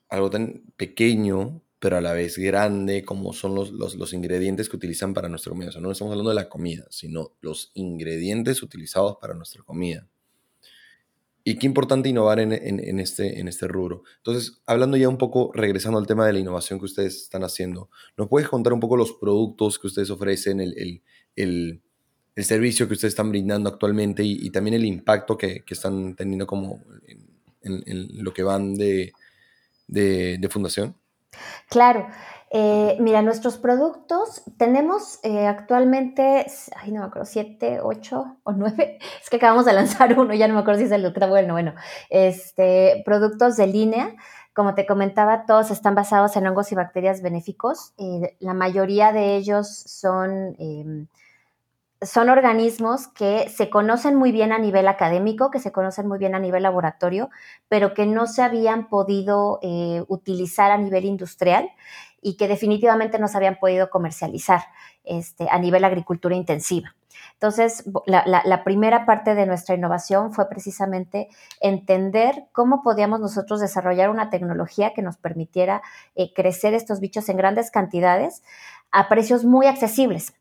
[0.10, 5.13] algo tan pequeño pero a la vez grande, como son los, los, ingredientes que utilizan
[5.13, 5.67] para nuestra comida.
[5.67, 10.08] O sea, no estamos hablando de la comida, sino los ingredientes utilizados para nuestra comida.
[11.43, 14.04] Y qué importante innovar en, en, este, en este rubro.
[14.15, 17.89] Entonces, hablando ya un poco, regresando al tema de la innovación que ustedes están haciendo,
[18.15, 21.02] ¿nos puedes contar un poco los productos que ustedes ofrecen, el,
[21.36, 21.82] el,
[22.34, 26.15] el, servicio que ustedes están brindando actualmente y, y también el impacto que, que están
[26.15, 26.82] teniendo como
[27.62, 29.12] en, lo que van de,
[29.89, 30.96] de, de fundación?
[31.69, 32.08] Claro.
[32.56, 39.00] Eh, mira, nuestros productos tenemos eh, actualmente, ay, no me acuerdo, siete, ocho o nueve.
[39.24, 41.54] Es que acabamos de lanzar uno, ya no me acuerdo si es el octavo bueno,
[41.54, 41.74] bueno.
[42.12, 44.13] Este, productos de línea.
[44.54, 47.93] Como te comentaba, todos están basados en hongos y bacterias benéficos.
[47.98, 51.08] Eh, la mayoría de ellos son em,
[52.06, 56.36] son organismos que se conocen muy bien a nivel académico, que se conocen muy bien
[56.36, 57.30] a nivel laboratorio,
[57.68, 61.70] pero que no se habían podido eh, utilizar a nivel industrial
[62.22, 64.62] y que definitivamente no se habían podido comercializar
[65.04, 66.96] este, a nivel agricultura intensiva.
[67.34, 71.28] Entonces, la, primera parte de nuestra innovación fue precisamente
[71.60, 75.82] entender cómo podíamos nosotros desarrollar una tecnología que nos permitiera
[76.16, 78.44] eh, crecer estos bichos en grandes cantidades
[78.92, 80.34] a precios muy accesibles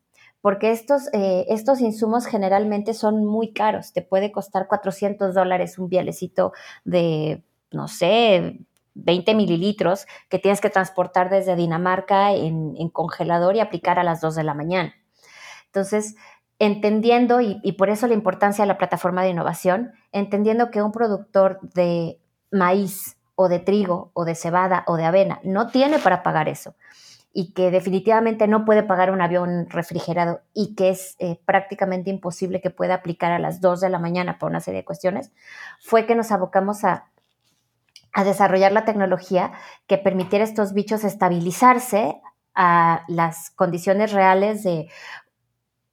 [0.43, 3.93] porque estos, eh, estos insumos generalmente son muy caros.
[3.93, 6.51] Te puede costar 400 dólares un bielecito
[6.83, 8.59] de, no sé,
[8.93, 14.35] 20 mililitros que tienes que transportar desde Dinamarca en, congelador y aplicar a las 2
[14.35, 14.93] de la mañana.
[15.67, 16.15] Entonces,
[16.59, 21.61] entendiendo, y, por eso la importancia de la plataforma de innovación, entendiendo que un productor
[21.73, 22.19] de
[22.51, 26.75] maíz o de trigo o de cebada o de avena no tiene para pagar eso
[27.33, 32.61] y que definitivamente no puede pagar un avión refrigerado y que es eh, prácticamente imposible
[32.61, 35.31] que pueda aplicar a las 2 de la mañana por una serie de cuestiones,
[35.79, 37.09] fue que nos abocamos a,
[38.13, 39.51] a desarrollar la tecnología
[39.87, 42.21] que permitiera a estos bichos estabilizarse
[42.53, 44.89] a las condiciones reales de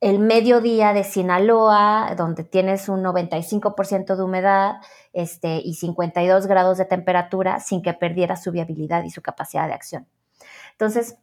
[0.00, 4.76] el mediodía de Sinaloa, donde tienes un 95% de humedad
[5.12, 9.74] este, y 52 grados de temperatura sin que perdiera su viabilidad y su capacidad de
[9.74, 10.07] acción.
[10.72, 11.18] Entonces,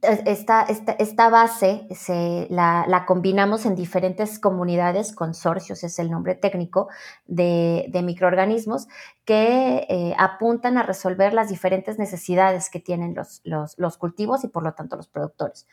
[0.00, 6.88] esta, esta, base se, la, combinamos en diferentes comunidades, consorcios es el nombre técnico,
[7.26, 8.88] de, microorganismos
[9.24, 14.64] que eh, apuntan a resolver las diferentes necesidades que tienen los, los, cultivos y por
[14.64, 15.66] lo tanto los productores.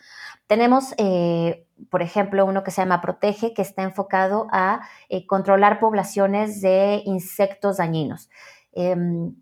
[0.48, 5.80] Tenemos, eh, por ejemplo, uno que se llama Protege, que está enfocado a eh, controlar
[5.80, 8.30] poblaciones de insectos dañinos
[8.74, 9.34] em,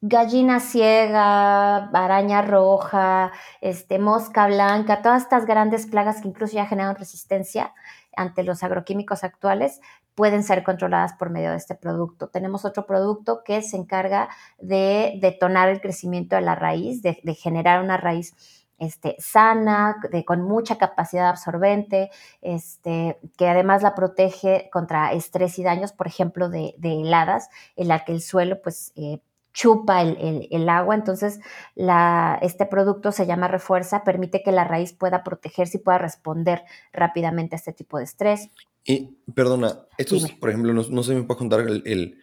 [0.00, 6.96] gallina ciega, araña roja, este, mosca blanca, todas estas grandes plagas que incluso ya generan
[6.96, 7.72] resistencia
[8.16, 9.80] ante los agroquímicos actuales
[10.16, 12.28] pueden ser controladas por medio de este producto.
[12.28, 14.28] Tenemos otro producto que se encarga
[14.58, 18.34] de detonar el crecimiento de la raíz, de, generar una raíz
[18.78, 25.62] este, sana, de, con mucha capacidad absorbente, este, que además la protege contra estrés y
[25.62, 29.20] daños, por ejemplo, de, heladas, en la que el suelo pues, eh,
[29.56, 31.40] chupa el, agua, entonces
[31.74, 36.62] la, este producto se llama refuerza, permite que la raíz pueda protegerse y pueda responder
[36.92, 38.50] rápidamente a este tipo de estrés.
[38.84, 42.18] Y perdona, esto por ejemplo, no, sé si me puedes contar el,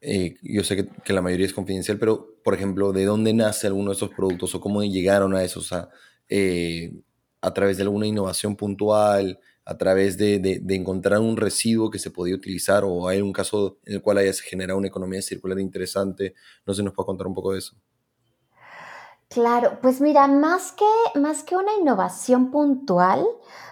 [0.00, 3.90] eh, yo sé que, la mayoría es confidencial, pero por ejemplo, ¿de dónde nace alguno
[3.90, 5.60] de esos productos o cómo llegaron a eso?
[5.60, 5.90] O sea,
[6.30, 6.94] eh,
[7.42, 12.34] a través de alguna innovación puntual, a través de, encontrar un residuo que se podía
[12.34, 16.34] utilizar o hay un caso en el cual haya generado una economía circular interesante.
[16.66, 17.76] No sé nos puede contar un poco de eso.
[19.28, 23.24] Claro, pues mira, más que, más que una innovación puntual,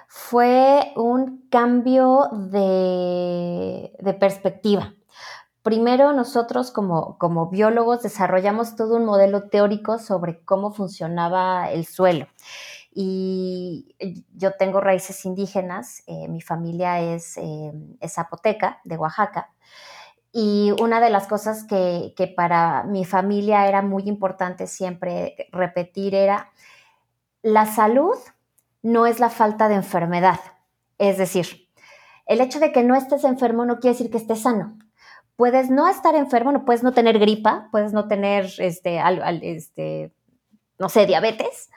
[0.09, 4.95] fue un cambio de, perspectiva.
[5.63, 12.27] Primero nosotros como, como biólogos desarrollamos todo un modelo teórico sobre cómo funcionaba el suelo
[12.93, 13.95] y
[14.35, 19.51] yo tengo raíces indígenas, eh, mi familia es, eh, es, zapoteca de Oaxaca.
[20.33, 26.15] Y una de las cosas que, que, para mi familia era muy importante siempre repetir
[26.15, 26.51] era,
[27.43, 28.17] la salud
[28.83, 30.41] no es la falta de enfermedad.
[30.99, 31.69] Es decir,
[32.27, 34.79] el hecho de que no estés enfermo no quiere decir que estés sano.
[35.37, 39.01] Puedes no estar enfermo, no puedes no tener gripa, puedes no tener, este,
[39.43, 40.13] este,
[40.79, 41.71] no sé, diabetes,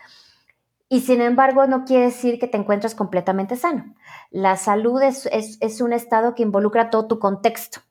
[0.90, 3.96] y sin embargo, no quiere decir que te encuentres completamente sano.
[4.30, 7.82] La salud es, un estado que involucra todo tu contexto.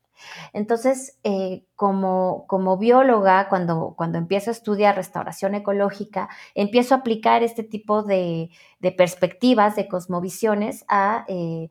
[0.53, 7.43] Entonces, eh, como, como, bióloga, cuando, cuando empiezo a estudiar restauración ecológica, empiezo a aplicar
[7.43, 8.51] este tipo de,
[8.97, 11.71] perspectivas, de cosmovisiones a eh,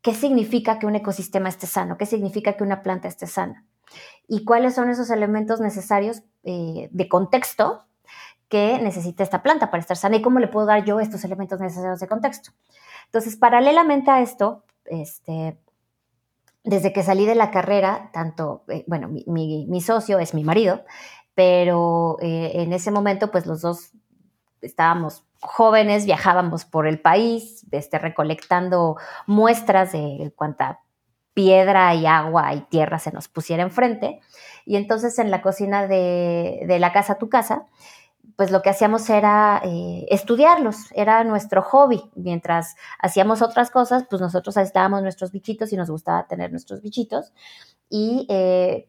[0.00, 3.66] qué significa que un ecosistema esté sano, qué significa que una planta esté sana
[4.28, 7.84] y cuáles son esos elementos necesarios eh, de contexto
[8.48, 11.60] que necesita esta planta para estar sana y cómo le puedo dar yo estos elementos
[11.60, 12.52] necesarios de contexto.
[13.06, 15.58] Entonces, paralelamente a esto, este,
[16.64, 20.84] desde que salí de la carrera, tanto, eh, bueno, mi, socio es mi marido,
[21.34, 23.92] pero eh, en ese momento, pues los dos
[24.62, 30.80] estábamos jóvenes, viajábamos por el país, este, recolectando muestras de cuánta
[31.34, 34.20] piedra y agua y tierra se nos pusiera enfrente.
[34.64, 37.66] Y entonces en la cocina de, de la casa, tu casa,
[38.36, 42.10] pues lo que hacíamos era eh, estudiarlos, era nuestro hobby.
[42.14, 47.32] Mientras hacíamos otras cosas, pues nosotros estábamos nuestros bichitos y nos gustaba tener nuestros bichitos.
[47.88, 48.88] Y eh,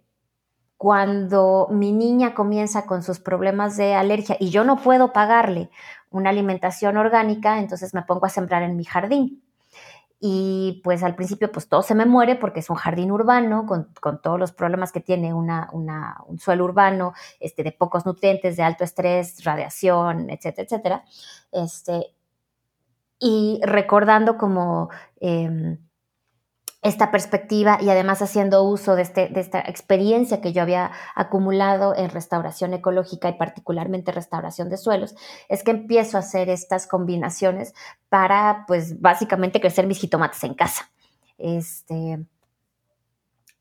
[0.77, 5.69] cuando mi niña comienza con sus problemas de alergia y yo no puedo pagarle
[6.09, 9.43] una alimentación orgánica, entonces me pongo a sembrar en mi jardín
[10.19, 14.21] y pues al principio pues todo se me muere porque es un jardín urbano con,
[14.21, 18.83] todos los problemas que tiene una, un suelo urbano, este, de pocos nutrientes, de alto
[18.83, 21.05] estrés, radiación, etcétera, etcétera.
[21.51, 22.15] Este,
[23.19, 24.89] y recordando como...
[25.19, 25.86] Em,
[26.81, 31.95] esta perspectiva y además haciendo uso de, este, de, esta experiencia que yo había acumulado
[31.95, 35.15] en restauración ecológica y particularmente restauración de suelos,
[35.49, 37.73] es que empiezo a hacer estas combinaciones
[38.09, 40.89] para, pues, básicamente crecer mis jitomates en casa.
[41.37, 42.19] Este,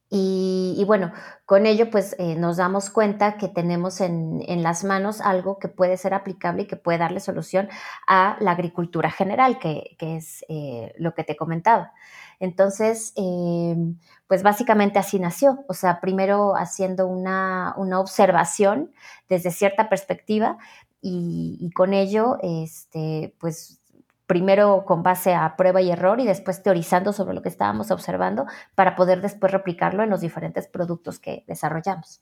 [0.09, 1.13] y, bueno,
[1.47, 5.97] con ello pues eh, nos damos cuenta que tenemos en, las manos algo que puede
[5.97, 7.69] ser aplicable y que puede darle solución
[8.07, 11.93] a la agricultura general, que, es eh, lo que te comentaba.
[12.41, 18.93] Entonces, em, pues básicamente así nació, o sea, primero haciendo una, observación
[19.29, 20.59] desde cierta perspectiva
[21.01, 23.81] y, con ello, este, pues
[24.27, 28.47] primero con base a prueba y error y después teorizando sobre lo que estábamos observando
[28.75, 32.21] para poder después replicarlo en los diferentes productos que desarrollamos.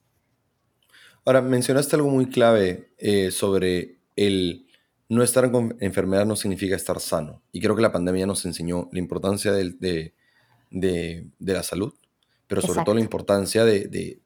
[1.24, 4.63] Ahora, mencionaste algo muy clave eh, sobre el
[5.08, 7.42] no estar con enfermedad no significa estar sano.
[7.52, 10.14] Y creo que la pandemia nos enseñó la importancia de,
[10.70, 11.94] de, la salud,
[12.46, 14.20] pero sobre todo la importancia de,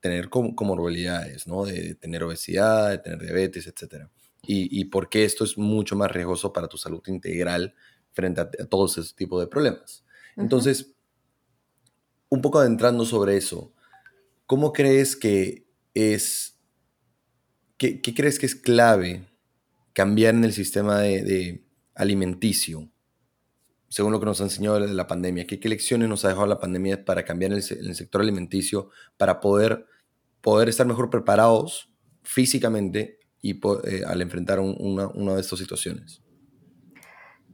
[0.00, 1.64] tener comorbilidades, ¿no?
[1.64, 4.06] de tener obesidad, de tener diabetes, etc.
[4.42, 7.74] y, por qué esto es mucho más riesgoso para tu salud integral
[8.12, 10.04] frente a, todos esos tipos de problemas.
[10.36, 10.94] Entonces,
[12.28, 13.72] un poco adentrando sobre eso,
[14.46, 16.58] ¿cómo crees que es,
[17.76, 19.26] qué, crees que es clave
[19.94, 21.64] cambiar en el sistema de,
[21.94, 22.90] alimenticio,
[23.88, 25.46] según lo que nos ha enseñado la pandemia?
[25.46, 29.86] ¿Qué, lecciones nos ha dejado la pandemia para cambiar en el, sector alimenticio, para poder,
[30.42, 31.90] poder estar mejor preparados
[32.22, 36.20] físicamente y eh, al enfrentar una, de estas situaciones?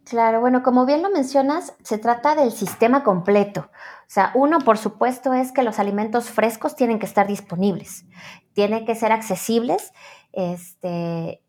[0.05, 3.71] Claro, bueno, como bien lo mencionas, se trata del sistema completo.
[3.71, 8.07] O sea, uno, por supuesto, es que los alimentos frescos tienen que estar disponibles,
[8.55, 9.93] tienen que ser accesibles
[10.33, 11.43] este,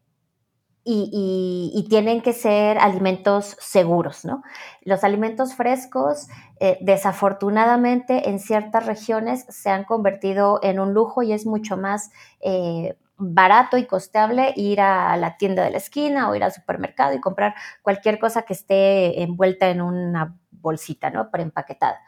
[0.83, 4.43] y, tienen que ser alimentos seguros, ¿no?
[4.81, 6.27] Los alimentos frescos,
[6.59, 12.11] eh, desafortunadamente, en ciertas regiones se han convertido en un lujo y es mucho más
[12.39, 17.13] eh, barato y costeable ir a la tienda de la esquina o ir al supermercado
[17.13, 17.53] y comprar
[17.83, 21.29] cualquier cosa que esté envuelta en una bolsita, ¿no?
[21.29, 21.99] Preempaquetada.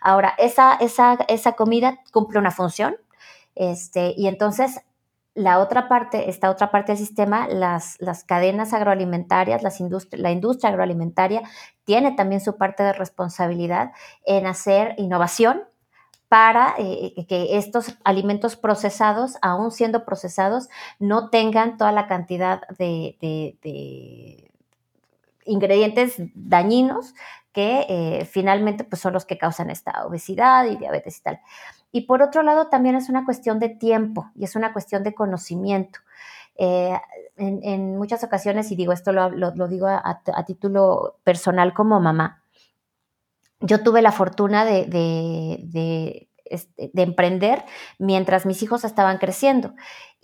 [0.00, 2.96] Ahora, esa, esa, esa comida cumple una función,
[3.54, 4.80] este, y entonces
[5.34, 9.80] la otra parte, esta otra parte del sistema, las, las cadenas agroalimentarias, las
[10.12, 11.42] la industria agroalimentaria
[11.84, 13.92] tiene también su parte de responsabilidad
[14.24, 15.62] en hacer innovación
[16.28, 20.68] para eh, que estos alimentos procesados, aún siendo procesados,
[20.98, 24.48] no tengan toda la cantidad de,
[25.44, 27.14] ingredientes dañinos
[27.52, 31.40] que eh, finalmente pues, son los que causan esta obesidad y diabetes y tal.
[31.92, 35.14] Y por otro lado, también es una cuestión de tiempo y es una cuestión de
[35.14, 36.00] conocimiento.
[36.56, 42.42] en, muchas ocasiones, y digo esto lo, digo a, título personal como mamá,
[43.60, 46.28] yo tuve la fortuna de,
[46.94, 47.64] emprender
[47.98, 49.74] mientras mis hijos estaban creciendo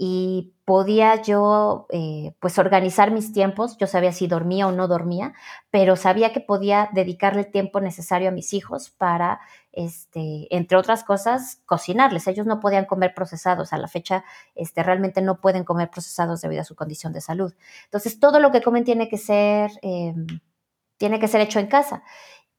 [0.01, 5.35] y podía yo eh, pues organizar mis tiempos, yo sabía si dormía o no dormía,
[5.71, 9.41] pero sabía que podía dedicarle el tiempo necesario a mis hijos para,
[9.73, 12.29] este, entre otras cosas, cocinarles.
[12.29, 16.61] Ellos no podían comer procesados, a la fecha este, realmente no pueden comer procesados debido
[16.63, 17.53] a su condición de salud.
[17.87, 20.27] Entonces todo lo que comen tiene que ser, em,
[20.97, 22.05] tiene que ser hecho en casa.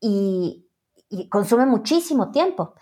[0.02, 0.69] Y,
[1.10, 2.76] y consume muchísimo tiempo.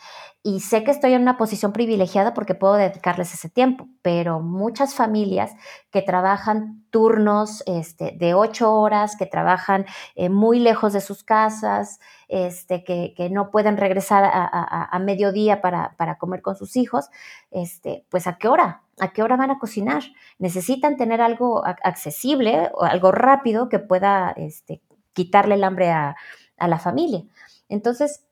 [0.44, 4.96] Y sé que estoy en una posición privilegiada porque puedo dedicarles ese tiempo, pero muchas
[4.96, 5.52] familias
[5.92, 12.00] que trabajan turnos este, de ocho horas, que trabajan eh, muy lejos de sus casas,
[12.30, 17.10] este, que, no pueden regresar a, mediodía para, comer con sus hijos,
[17.52, 18.84] este, pues ¿a qué hora?
[19.00, 20.04] ¿A qué hora van a cocinar?
[20.40, 24.82] Necesitan tener algo accesible o algo rápido que pueda este,
[25.14, 26.16] quitarle el hambre a
[26.58, 27.24] la familia.
[27.70, 28.28] Entonces,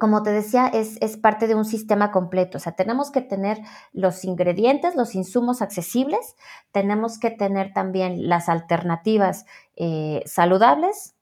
[0.00, 2.58] como te decía, es, parte de un sistema completo.
[2.58, 3.58] O sea, tenemos que tener
[3.92, 6.34] los ingredientes, los insumos accesibles,
[6.72, 9.46] tenemos que tener también las alternativas
[9.76, 11.14] eh, saludables,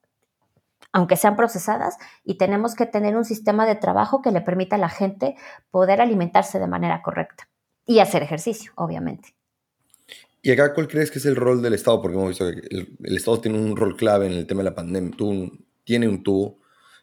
[0.93, 4.79] aunque sean procesadas, y tenemos que tener un sistema de trabajo que le permita a
[4.79, 5.37] la gente
[5.71, 7.49] poder alimentarse de manera correcta
[7.85, 9.35] y hacer ejercicio, obviamente.
[10.41, 12.01] ¿Y acá cuál crees que es el rol del Estado?
[12.01, 14.75] Porque hemos visto que el, Estado tiene un rol clave en el tema de la
[14.75, 15.17] pandemia.
[15.17, 15.51] Tú,
[15.85, 16.59] tiene un tubo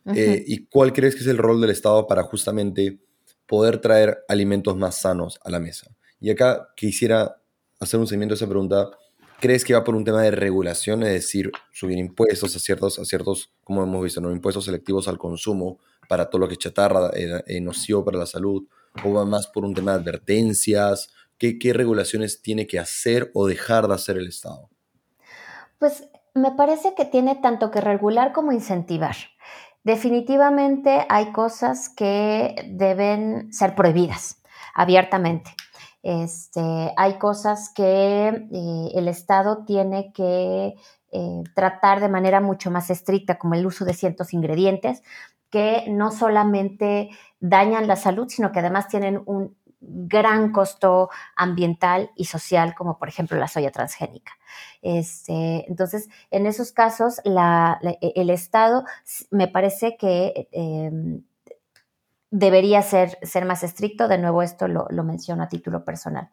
[0.06, 3.00] eh, ¿Y cuál crees que es el rol del Estado para justamente
[3.46, 5.92] poder traer alimentos más sanos a la mesa?
[6.20, 7.42] Y acá quisiera
[7.80, 8.90] hacer un seguimiento a esa pregunta.
[9.40, 13.06] ¿Crees que va por un tema de regulación, es decir, subir impuestos a ciertos, a
[13.06, 14.32] ciertos como hemos visto, ¿no?
[14.32, 18.28] impuestos selectivos al consumo para todo lo que es chatarra, eh, eh, nocivo para la
[18.28, 18.68] salud?
[19.04, 21.10] ¿O va más por un tema de advertencias?
[21.38, 24.70] ¿Qué, ¿Qué regulaciones tiene que hacer o dejar de hacer el Estado?
[25.80, 26.04] Pues
[26.36, 29.16] me parece que tiene tanto que regular como incentivar.
[29.84, 34.42] Definitivamente hay cosas que deben ser prohibidas
[34.76, 35.52] abiertamente.
[36.04, 40.76] Este, hay cosas que eh, el Estado tiene que
[41.12, 45.04] eh, tratar de manera mucho más estricta, como el uso de ciertos ingredientes,
[45.50, 47.10] que no solamente
[47.40, 53.10] dañan la salud, sino que además tienen un gran costo ambiental y social, como por
[53.10, 54.34] ejemplo la soya transgénica.
[54.82, 58.84] Este, entonces, en esos casos, e, el Estado
[59.32, 61.24] me parece que em,
[62.30, 64.08] debería ser, ser, más estricto.
[64.08, 66.30] De nuevo, esto lo, lo menciono a título personal.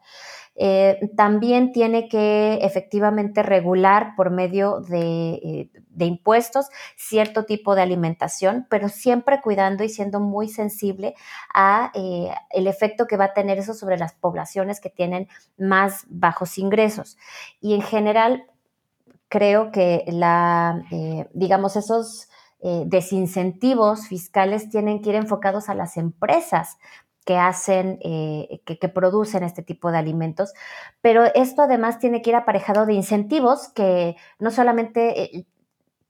[0.61, 8.67] Eh, también tiene que efectivamente regular por medio eh, de, impuestos cierto tipo de alimentación,
[8.69, 11.15] pero siempre cuidando y siendo muy sensible
[11.55, 15.29] a eh, el efecto que va a tener eso sobre las poblaciones que tienen
[15.59, 17.19] más bajos ingresos.
[17.61, 18.47] Y en general,
[19.29, 20.83] creo que la,
[21.35, 22.29] digamos, esos
[22.87, 26.79] desincentivos fiscales tienen que ir enfocados a las empresas
[27.29, 30.55] que hacen, eh, que, producen este tipo de alimentos,
[31.03, 35.47] pero esto además tiene que ir aparejado de incentivos que no solamente eh,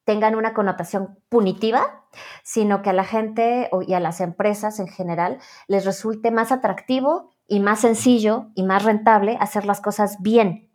[0.05, 2.05] tengan una connotación punitiva,
[2.45, 7.33] sino que a la gente y a las empresas en general les resulte más atractivo
[7.49, 10.71] y más sencillo y más rentable hacer las cosas bien.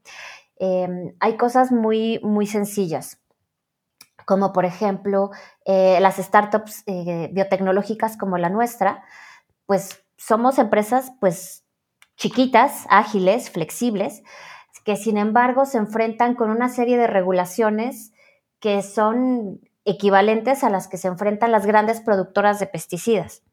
[0.57, 3.21] Em, hay cosas muy, muy sencillas
[4.25, 5.31] como por ejemplo
[5.65, 9.03] eh, las startups biotecnológicas como la nuestra,
[9.65, 11.65] pues somos empresas pues
[12.15, 14.23] chiquitas, ágiles, flexibles,
[14.85, 18.13] que sin embargo se enfrentan con una serie de regulaciones
[18.59, 23.43] que son equivalentes a las que se enfrentan las grandes productoras de pesticidas.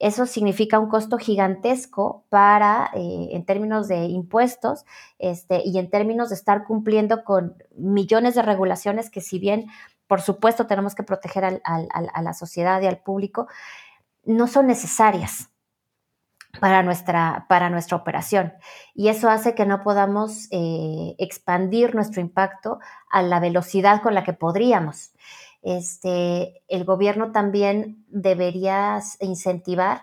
[0.00, 4.84] Eso significa un costo gigantesco para, eh, en términos de impuestos
[5.18, 9.66] este, y en términos de estar cumpliendo con millones de regulaciones que si bien
[10.08, 13.46] por supuesto tenemos que proteger a la sociedad y al público,
[14.24, 15.51] no son necesarias
[16.60, 18.52] para nuestra, para nuestra operación.
[18.94, 22.78] Y eso hace que no podamos eh, expandir nuestro impacto
[23.10, 25.12] a la velocidad con la que podríamos.
[25.62, 30.02] Este, el gobierno también debería incentivar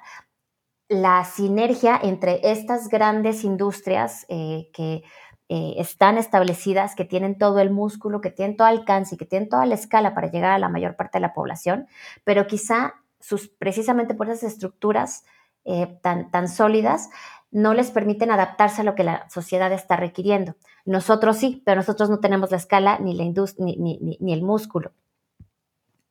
[0.87, 5.03] la sinergia entre estas grandes industrias eh, que
[5.49, 9.49] eh, están establecidas, que tienen todo el músculo, que tienen todo alcance y que tienen
[9.49, 11.87] toda la escala para llegar a la mayor parte de la población,
[12.23, 15.23] pero quizá sus, precisamente por esas estructuras
[15.65, 17.09] eh, tan, sólidas,
[17.51, 20.55] no les permiten adaptarse a lo que la sociedad está requiriendo.
[20.85, 24.91] Nosotros sí, pero nosotros no tenemos la escala ni, la ni, ni, ni, el músculo.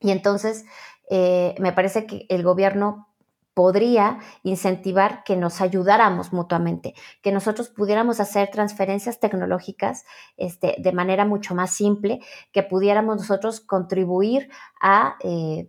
[0.00, 0.64] Y entonces
[1.10, 3.07] eh, me parece que el gobierno
[3.58, 10.04] podría incentivar que nos ayudáramos mutuamente, que nosotros pudiéramos hacer transferencias tecnológicas
[10.36, 12.20] este, de manera mucho más simple,
[12.52, 14.48] que pudiéramos nosotros contribuir
[14.80, 15.68] a, eh,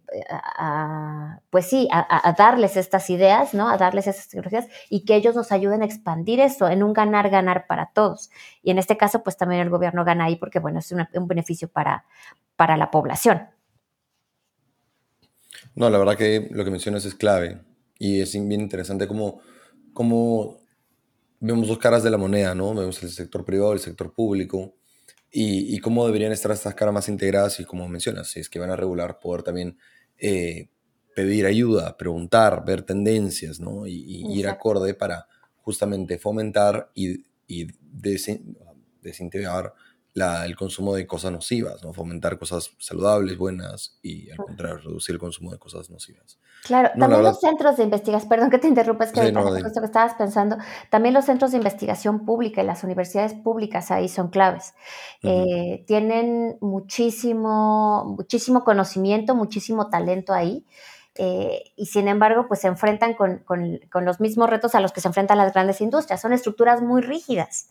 [1.49, 3.67] pues sí, a, darles estas ideas, ¿no?
[3.67, 7.65] A darles esas tecnologías y que ellos nos ayuden a expandir eso en un ganar-ganar
[7.65, 8.29] para todos.
[8.61, 11.67] Y en este caso, pues también el gobierno gana ahí porque, bueno, es un beneficio
[11.67, 12.05] para,
[12.55, 13.47] para la población.
[15.73, 17.67] No, la verdad que lo que mencionas es clave.
[17.99, 19.41] Y es bien interesante cómo,
[19.93, 20.57] cómo
[21.39, 22.73] vemos dos caras de la moneda, ¿no?
[22.73, 24.75] Vemos el sector privado, el sector público,
[25.31, 28.57] y, y, cómo deberían estar estas caras más integradas y como mencionas, si es que
[28.57, 29.77] van a regular, poder también
[30.17, 30.69] eh,
[31.13, 33.85] pedir ayuda, preguntar, ver tendencias, ¿no?
[33.85, 35.27] Y, ir acorde para
[35.57, 37.67] justamente fomentar y, y
[39.01, 39.73] desintegrar
[40.15, 41.93] el consumo de cosas nocivas, ¿no?
[41.93, 46.37] Fomentar cosas saludables, buenas y al contrario, reducir el consumo de cosas nocivas.
[46.63, 49.85] Claro, también los centros de investigación, perdón que te interrumpa, es que sí, no, que
[49.85, 50.57] estabas pensando,
[50.89, 54.73] también los centros de investigación pública y las universidades públicas ahí son claves.
[55.23, 60.65] Eh, tienen muchísimo, muchísimo conocimiento, muchísimo talento ahí.
[61.15, 64.93] Eh, y sin embargo, pues se enfrentan con, con, con, los mismos retos a los
[64.93, 66.21] que se enfrentan las grandes industrias.
[66.21, 67.67] Son estructuras muy rígidas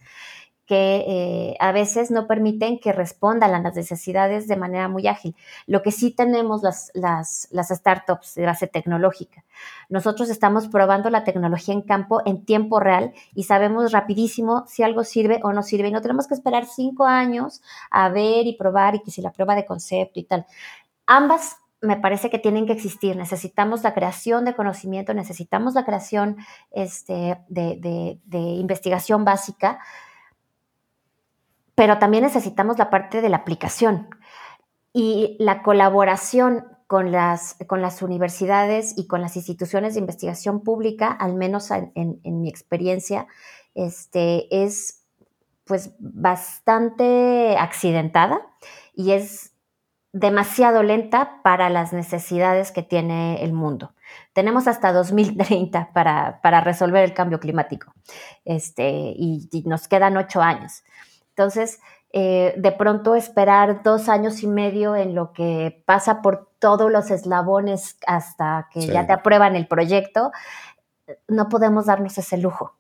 [0.69, 5.35] que eh, a veces no permiten que respondan a las necesidades de manera muy ágil.
[5.67, 9.45] Lo que sí tenemos las, las, las, startups de base tecnológica.
[9.89, 15.05] Nosotros estamos probando la tecnología en campo en tiempo real y sabemos rapidísimo si algo
[15.05, 15.89] sirve o no sirve.
[15.89, 19.33] Y no tenemos que esperar cinco años a ver y probar y que si la
[19.33, 20.45] prueba de concepto y tal.
[21.07, 23.17] Ambas me parece que tienen que existir.
[23.17, 26.37] Necesitamos la creación de conocimiento, necesitamos la creación
[26.73, 29.79] este, de, de, de investigación básica,
[31.79, 34.09] pero también necesitamos la parte de la aplicación
[34.93, 41.07] y la colaboración con las, con las universidades y con las instituciones de investigación pública,
[41.07, 43.29] al menos en, mi experiencia,
[43.77, 45.05] este, es
[45.67, 48.41] pues bastante accidentada
[48.93, 49.53] y es
[50.13, 53.95] demasiado lenta para las necesidades que tiene el mundo.
[54.33, 57.93] Tenemos hasta 2030 para, para resolver el cambio climático
[58.45, 60.83] este, y nos quedan ocho años.
[61.39, 61.79] Entonces,
[62.13, 67.13] eh, de pronto esperar dos años y medio en lo que pasa por todos los
[67.13, 70.33] eslabones hasta que ya te aprueban el proyecto,
[71.29, 72.77] no podemos darnos ese lujo.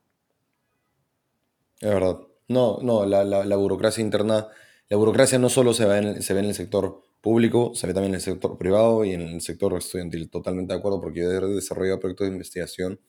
[1.80, 2.18] Es verdad.
[2.48, 4.48] No, no, la, burocracia interna,
[4.88, 7.94] la burocracia no solo se ve, en, se ve en el sector público, se ve
[7.94, 10.30] también en el sector privado y en el sector estudiantil.
[10.30, 13.00] Totalmente de acuerdo, porque yo he desarrollado proyectos de investigación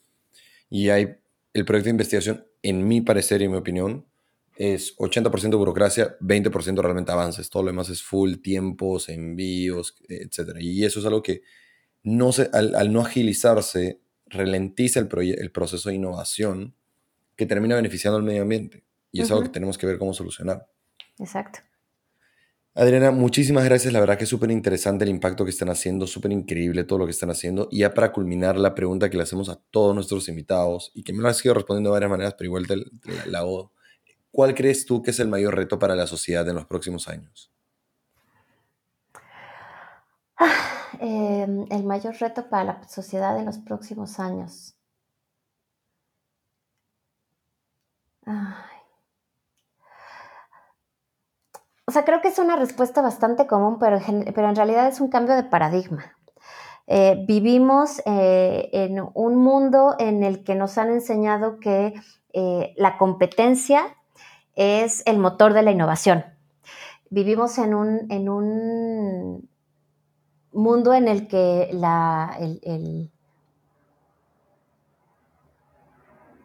[0.70, 1.18] y hay
[1.56, 4.09] el proyecto de investigación, en mi parecer y en mi opinión,
[4.60, 7.49] es 80% burocracia, 20% realmente avances.
[7.49, 10.57] Todo lo demás es full tiempos, envíos, etc.
[10.60, 11.43] Y eso es algo que
[12.03, 15.07] no se, al, no agilizarse, ralentiza el,
[15.39, 16.76] el, proceso de innovación
[17.38, 18.84] que termina beneficiando al medio ambiente.
[19.14, 20.68] Y es algo que tenemos que ver cómo solucionar.
[21.18, 21.60] Exacto.
[22.76, 23.93] Adriana, muchísimas gracias.
[23.93, 27.05] La verdad que es súper interesante el impacto que están haciendo, súper increíble todo lo
[27.05, 27.70] que están haciendo.
[27.72, 31.14] Y ya para culminar la pregunta que le hacemos a todos nuestros invitados y que
[31.14, 32.76] me lo has ido respondiendo de varias maneras, pero igual te
[33.30, 33.72] la, hago.
[34.39, 37.51] ¿Cuál crees tú que es el mayor reto para la sociedad en los próximos años?
[40.37, 40.47] Ah,
[41.01, 44.77] em, el mayor reto para la sociedad en los próximos años.
[51.85, 53.99] O sea, creo que es una respuesta bastante común, pero,
[54.33, 56.15] pero en realidad es un cambio de paradigma.
[56.87, 61.93] Eh, vivimos eh, en un mundo en el que nos han enseñado que
[62.31, 63.97] eh, la competencia
[64.60, 66.26] es el motor de la innovación.
[67.10, 69.49] Vivimos en un, en un
[70.51, 73.10] mundo en el que la, el,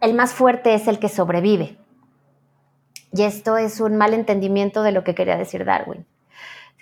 [0.01, 1.77] el más fuerte es el que sobrevive.
[3.13, 6.07] Y esto es un mal entendimiento de lo que quería decir Darwin.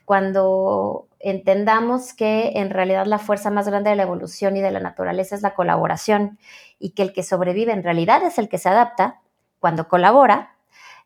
[0.05, 4.81] Cuando entendamos que en realidad la fuerza más grande de la evolución y de la
[4.81, 6.39] naturaleza es la colaboración
[6.79, 9.21] y que el que sobrevive en realidad es el que se adapta
[9.61, 10.52] cuando colabora,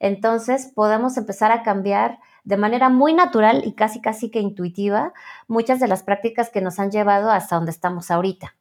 [0.01, 5.12] entonces podemos empezar a cambiar de manera muy natural y casi casi que intuitiva
[5.49, 8.57] muchas de las prácticas que nos han llevado hasta donde estamos ahorita.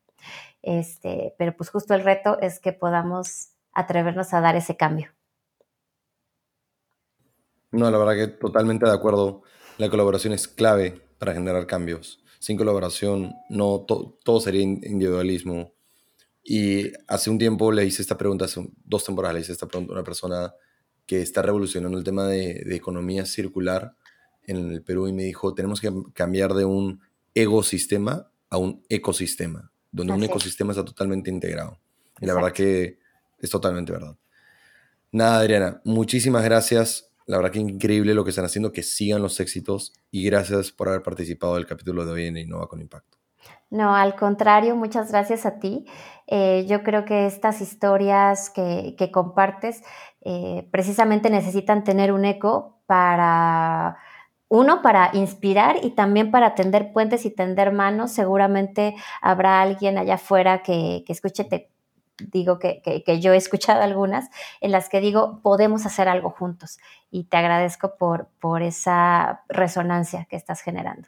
[0.64, 5.12] Este, pero pues justo el reto es que podamos atrevernos a dar ese cambio.
[7.72, 9.44] No, la verdad que totalmente de acuerdo.
[9.78, 12.24] La colaboración es clave para generar cambios.
[12.40, 13.86] Sin colaboración, no
[14.24, 15.74] todo sería individualismo.
[16.44, 19.92] Y hace un tiempo le hice esta pregunta, hace dos temporadas le hice esta pregunta
[19.92, 20.54] a una persona
[21.06, 23.96] que está revolucionando el tema de, economía circular
[24.44, 27.02] en el Perú y me dijo, tenemos que cambiar de un
[27.34, 31.80] ecosistema a un ecosistema, donde un ecosistema está totalmente integrado.
[32.22, 33.00] Y la verdad que
[33.40, 34.16] es totalmente verdad.
[35.12, 39.40] Nada, Adriana, muchísimas gracias la verdad que increíble lo que están haciendo, que sigan los
[39.40, 43.18] éxitos y gracias por haber participado del capítulo de hoy en Innova con Impacto.
[43.70, 45.86] No, al contrario, muchas gracias a ti.
[46.28, 49.84] Eh, yo creo que estas historias que, compartes
[50.22, 53.98] eh, precisamente necesitan tener un eco para,
[54.48, 58.12] uno, para inspirar y también para tender puentes y tender manos.
[58.12, 61.70] Seguramente habrá alguien allá afuera que, que escuche, te,
[62.18, 64.30] digo que, yo he escuchado algunas,
[64.62, 66.78] en las que digo, podemos hacer algo juntos.
[67.12, 71.08] Y te agradezco por, por esa resonancia que estás generando.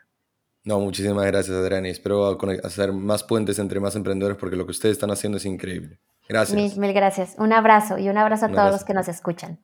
[0.67, 1.87] No, muchísimas gracias, Adriana.
[1.87, 5.45] Y espero hacer más puentes entre más emprendedores porque lo que ustedes están haciendo es
[5.45, 5.97] increíble.
[6.27, 6.75] Gracias.
[6.77, 7.35] Mil, gracias.
[7.37, 9.61] Un abrazo y un abrazo a todos los que nos escuchan.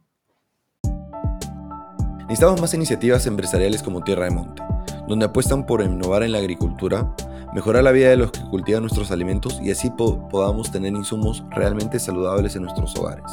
[2.22, 4.64] Necesitamos más iniciativas empresariales como Tierra de Monte,
[5.06, 7.14] donde apuestan por innovar en la agricultura
[7.54, 12.00] mejorar la vida de los que cultivan nuestros alimentos y así podamos tener insumos realmente
[12.00, 13.30] saludables en nuestros hogares.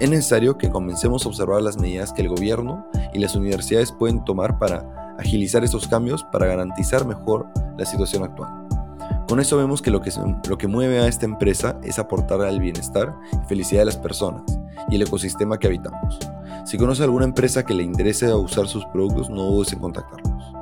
[0.00, 4.24] Es necesario que comencemos a observar las medidas que el gobierno y las universidades pueden
[4.24, 7.46] tomar para agilizar estos cambios para garantizar mejor
[7.76, 8.50] la situación actual.
[9.28, 10.10] Con eso vemos que lo que,
[10.48, 14.42] lo que mueve a esta empresa es aportar al bienestar y felicidad de las personas
[14.88, 16.18] y el ecosistema que habitamos.
[16.64, 20.54] Si conoce alguna empresa que le interese usar sus productos, no dudes en contactarlos.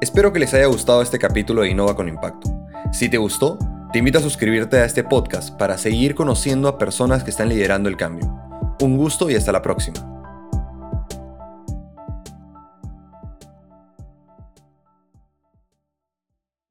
[0.00, 2.50] Espero que les haya gustado este capítulo de Innova con Impacto.
[2.92, 3.56] Si te gustó,
[3.92, 7.88] te invito a suscribirte a este podcast para seguir conociendo a personas que están liderando
[7.88, 8.26] el cambio.
[8.80, 10.21] Un gusto y hasta la próxima.